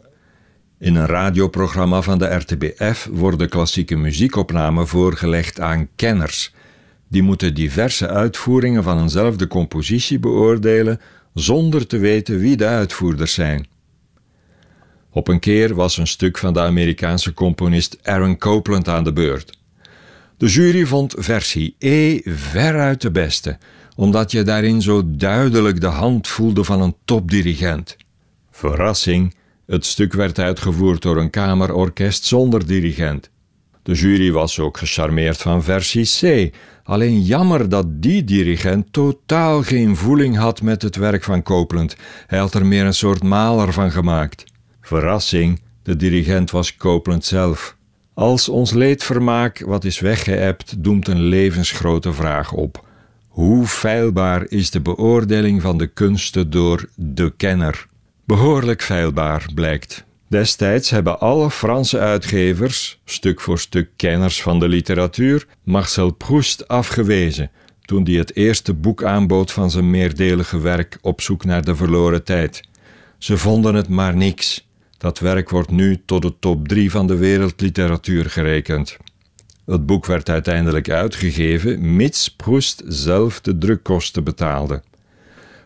In 0.78 0.94
een 0.94 1.06
radioprogramma 1.06 2.02
van 2.02 2.18
de 2.18 2.34
RTBF 2.34 3.08
worden 3.12 3.48
klassieke 3.48 3.96
muziekopnamen 3.96 4.88
voorgelegd 4.88 5.60
aan 5.60 5.88
kenners. 5.96 6.54
Die 7.08 7.22
moeten 7.22 7.54
diverse 7.54 8.08
uitvoeringen 8.08 8.82
van 8.82 9.00
eenzelfde 9.00 9.46
compositie 9.46 10.18
beoordelen 10.18 11.00
zonder 11.34 11.86
te 11.86 11.98
weten 11.98 12.38
wie 12.38 12.56
de 12.56 12.66
uitvoerders 12.66 13.34
zijn. 13.34 13.66
Op 15.10 15.28
een 15.28 15.40
keer 15.40 15.74
was 15.74 15.96
een 15.96 16.06
stuk 16.06 16.38
van 16.38 16.52
de 16.52 16.60
Amerikaanse 16.60 17.34
componist 17.34 17.98
Aaron 18.02 18.38
Copland 18.38 18.88
aan 18.88 19.04
de 19.04 19.12
beurt. 19.12 19.58
De 20.36 20.46
jury 20.46 20.86
vond 20.86 21.14
versie 21.18 21.76
E 21.78 22.20
veruit 22.24 23.00
de 23.00 23.10
beste, 23.10 23.58
omdat 23.96 24.30
je 24.30 24.42
daarin 24.42 24.82
zo 24.82 25.02
duidelijk 25.04 25.80
de 25.80 25.86
hand 25.86 26.28
voelde 26.28 26.64
van 26.64 26.80
een 26.80 26.94
topdirigent. 27.04 27.96
Verrassing, 28.50 29.34
het 29.66 29.84
stuk 29.84 30.12
werd 30.12 30.38
uitgevoerd 30.38 31.02
door 31.02 31.16
een 31.16 31.30
kamerorkest 31.30 32.24
zonder 32.24 32.66
dirigent. 32.66 33.30
De 33.82 33.92
jury 33.92 34.32
was 34.32 34.58
ook 34.58 34.78
gecharmeerd 34.78 35.36
van 35.36 35.62
versie 35.62 36.06
C, 36.20 36.54
alleen 36.84 37.22
jammer 37.22 37.68
dat 37.68 38.02
die 38.02 38.24
dirigent 38.24 38.92
totaal 38.92 39.62
geen 39.62 39.96
voeling 39.96 40.36
had 40.36 40.62
met 40.62 40.82
het 40.82 40.96
werk 40.96 41.24
van 41.24 41.42
Copeland. 41.42 41.96
Hij 42.26 42.38
had 42.38 42.54
er 42.54 42.66
meer 42.66 42.84
een 42.84 42.94
soort 42.94 43.22
maler 43.22 43.72
van 43.72 43.90
gemaakt. 43.90 44.44
Verrassing, 44.80 45.60
de 45.82 45.96
dirigent 45.96 46.50
was 46.50 46.76
Copeland 46.76 47.24
zelf. 47.24 47.76
Als 48.14 48.48
ons 48.48 48.72
leedvermaak 48.72 49.62
wat 49.66 49.84
is 49.84 50.00
weggeëpt, 50.00 50.82
doemt 50.82 51.08
een 51.08 51.20
levensgrote 51.22 52.12
vraag 52.12 52.52
op. 52.52 52.85
Hoe 53.36 53.66
feilbaar 53.66 54.46
is 54.48 54.70
de 54.70 54.80
beoordeling 54.80 55.62
van 55.62 55.78
de 55.78 55.86
kunsten 55.86 56.50
door 56.50 56.88
de 56.94 57.32
kenner? 57.36 57.86
Behoorlijk 58.24 58.82
feilbaar, 58.82 59.46
blijkt. 59.54 60.04
Destijds 60.28 60.90
hebben 60.90 61.20
alle 61.20 61.50
Franse 61.50 61.98
uitgevers, 61.98 63.00
stuk 63.04 63.40
voor 63.40 63.58
stuk 63.58 63.90
kenners 63.96 64.42
van 64.42 64.58
de 64.58 64.68
literatuur, 64.68 65.46
Marcel 65.62 66.10
Proust 66.10 66.68
afgewezen 66.68 67.50
toen 67.84 68.04
hij 68.04 68.14
het 68.14 68.36
eerste 68.36 68.74
boek 68.74 69.04
aanbood 69.04 69.52
van 69.52 69.70
zijn 69.70 69.90
meerdelige 69.90 70.60
werk 70.60 70.98
Op 71.00 71.20
zoek 71.20 71.44
naar 71.44 71.64
de 71.64 71.76
verloren 71.76 72.24
tijd. 72.24 72.62
Ze 73.18 73.38
vonden 73.38 73.74
het 73.74 73.88
maar 73.88 74.16
niks. 74.16 74.68
Dat 74.98 75.18
werk 75.18 75.50
wordt 75.50 75.70
nu 75.70 76.02
tot 76.06 76.22
de 76.22 76.34
top 76.38 76.68
3 76.68 76.90
van 76.90 77.06
de 77.06 77.16
wereldliteratuur 77.16 78.30
gerekend. 78.30 78.96
Het 79.66 79.86
boek 79.86 80.06
werd 80.06 80.28
uiteindelijk 80.28 80.90
uitgegeven, 80.90 81.96
mits 81.96 82.28
Proust 82.28 82.82
zelf 82.86 83.40
de 83.40 83.58
drukkosten 83.58 84.24
betaalde. 84.24 84.82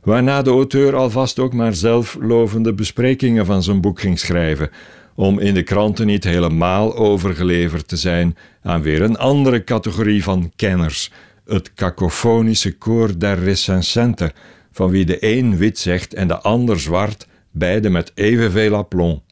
Waarna 0.03 0.43
de 0.43 0.51
auteur 0.51 0.97
alvast 0.97 1.39
ook 1.39 1.53
maar 1.53 1.75
zelflovende 1.75 2.75
besprekingen 2.75 3.47
van 3.47 3.63
zijn 3.63 3.81
boek 3.81 4.01
ging 4.01 4.19
schrijven, 4.19 4.71
om 5.15 5.39
in 5.39 5.55
de 5.55 5.63
kranten 5.63 6.07
niet 6.07 6.25
helemaal 6.25 6.97
overgeleverd 6.97 7.89
te 7.89 7.97
zijn 7.97 8.37
aan 8.63 8.83
weer 8.83 9.03
een 9.03 9.19
andere 9.19 9.65
categorie 9.65 10.23
van 10.23 10.53
kenners, 10.57 11.11
het 11.45 11.75
kakofonische 11.75 12.77
koor 12.77 13.19
der 13.19 13.39
recensenten, 13.39 14.33
van 14.73 14.91
wie 14.91 15.05
de 15.05 15.17
een 15.21 15.57
wit 15.57 15.79
zegt 15.79 16.15
en 16.15 16.29
de 16.29 16.39
ander 16.39 16.81
zwart, 16.81 17.27
beide 17.51 17.91
met 17.91 18.13
evenveel 18.15 18.75
aplomb. 18.75 19.23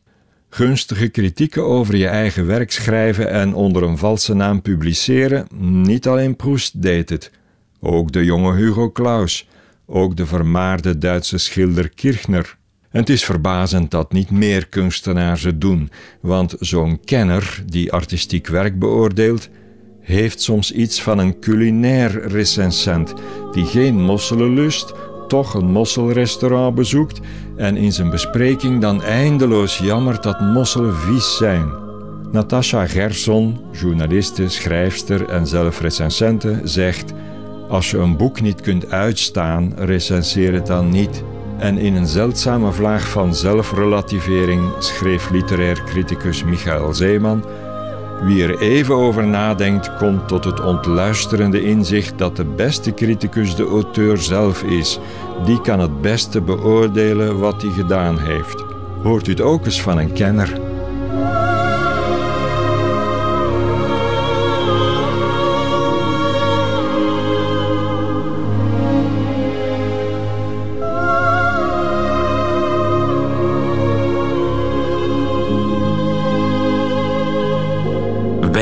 Gunstige 0.51 1.09
kritieken 1.09 1.65
over 1.65 1.97
je 1.97 2.07
eigen 2.07 2.47
werk 2.47 2.73
schrijven 2.73 3.31
en 3.31 3.55
onder 3.55 3.83
een 3.83 3.99
valse 3.99 4.35
naam 4.35 4.63
publiceren, 4.63 5.47
niet 5.83 6.07
alleen 6.09 6.37
Proest 6.37 6.83
deed 6.83 7.11
het. 7.11 7.31
Ook 7.81 8.13
de 8.13 8.25
jonge 8.25 8.55
Hugo 8.57 8.91
Claus, 8.91 9.49
ook 9.87 10.17
de 10.17 10.27
vermaarde 10.27 10.99
Duitse 10.99 11.39
schilder 11.39 11.89
Kirchner. 11.89 12.57
En 12.91 13.01
het 13.01 13.09
is 13.09 13.25
verbazend 13.25 13.91
dat 13.91 14.13
niet 14.13 14.31
meer 14.31 14.69
kunstenaars 14.69 15.43
het 15.43 15.61
doen, 15.61 15.91
want 16.21 16.55
zo'n 16.59 17.01
kenner 17.05 17.63
die 17.67 17.93
artistiek 17.93 18.47
werk 18.47 18.79
beoordeelt, 18.79 19.49
heeft 20.01 20.43
soms 20.43 20.73
iets 20.73 21.03
van 21.03 21.19
een 21.19 21.41
culinair 21.41 22.29
recensent 22.29 23.15
die 23.53 23.65
geen 23.65 24.03
mosselen 24.03 24.55
lust, 24.55 24.93
toch 25.29 25.55
een 25.55 25.71
mosselrestaurant 25.71 26.75
bezoekt 26.75 27.21
en 27.57 27.77
in 27.77 27.93
zijn 27.93 28.11
bespreking 28.11 28.81
dan 28.81 29.03
eindeloos 29.03 29.79
jammert 29.79 30.23
dat 30.23 30.41
mosselen 30.41 30.95
vies 30.95 31.37
zijn. 31.37 31.73
Natasha 32.33 32.87
Gerson, 32.87 33.59
journaliste, 33.73 34.49
schrijfster 34.49 35.29
en 35.29 35.47
zelf 35.47 35.81
recensente, 35.81 36.61
zegt: 36.65 37.13
Als 37.69 37.91
je 37.91 37.99
een 37.99 38.17
boek 38.17 38.41
niet 38.41 38.61
kunt 38.61 38.91
uitstaan, 38.91 39.73
recenseer 39.77 40.53
het 40.53 40.67
dan 40.67 40.89
niet. 40.89 41.23
En 41.59 41.79
in 41.79 41.95
een 41.95 42.07
zeldzame 42.07 42.73
vlaag 42.73 43.09
van 43.09 43.35
zelfrelativering 43.35 44.63
schreef 44.79 45.31
literair 45.31 45.83
criticus 45.85 46.45
Michael 46.45 46.95
Zeeman 46.95 47.45
wie 48.23 48.43
er 48.43 48.59
even 48.59 48.95
over 48.95 49.27
nadenkt, 49.27 49.97
komt 49.97 50.29
tot 50.29 50.45
het 50.45 50.61
ontluisterende 50.61 51.63
inzicht 51.63 52.19
dat 52.19 52.37
de 52.37 52.45
beste 52.45 52.95
criticus 52.95 53.55
de 53.55 53.67
auteur 53.67 54.19
zelf 54.19 54.63
is. 54.63 54.99
Die 55.45 55.61
kan 55.61 55.81
het 55.81 56.01
beste 56.01 56.41
beoordelen 56.41 57.39
wat 57.39 57.63
hij 57.63 57.71
gedaan 57.71 58.19
heeft. 58.19 58.65
Hoort 59.03 59.27
u 59.27 59.31
het 59.31 59.41
ook 59.41 59.65
eens 59.65 59.83
van 59.83 59.99
een 59.99 60.13
kenner? 60.13 60.68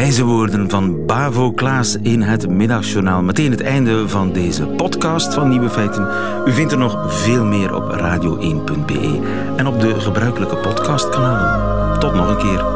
Wijze 0.07 0.25
woorden 0.25 0.71
van 0.71 1.07
Bavo 1.07 1.53
Klaas 1.53 1.97
in 1.97 2.23
het 2.23 2.49
Middagjournaal. 2.49 3.23
Meteen 3.23 3.51
het 3.51 3.61
einde 3.61 4.09
van 4.09 4.33
deze 4.33 4.67
podcast 4.67 5.35
van 5.35 5.49
Nieuwe 5.49 5.71
Feiten. 5.71 6.09
U 6.47 6.53
vindt 6.53 6.73
er 6.73 6.79
nog 6.79 7.15
veel 7.23 7.45
meer 7.45 7.75
op 7.75 7.83
radio1.be 7.83 9.21
en 9.57 9.67
op 9.67 9.81
de 9.81 10.01
gebruikelijke 10.01 10.57
podcastkanalen. 10.57 11.99
Tot 11.99 12.15
nog 12.15 12.29
een 12.29 12.37
keer. 12.37 12.76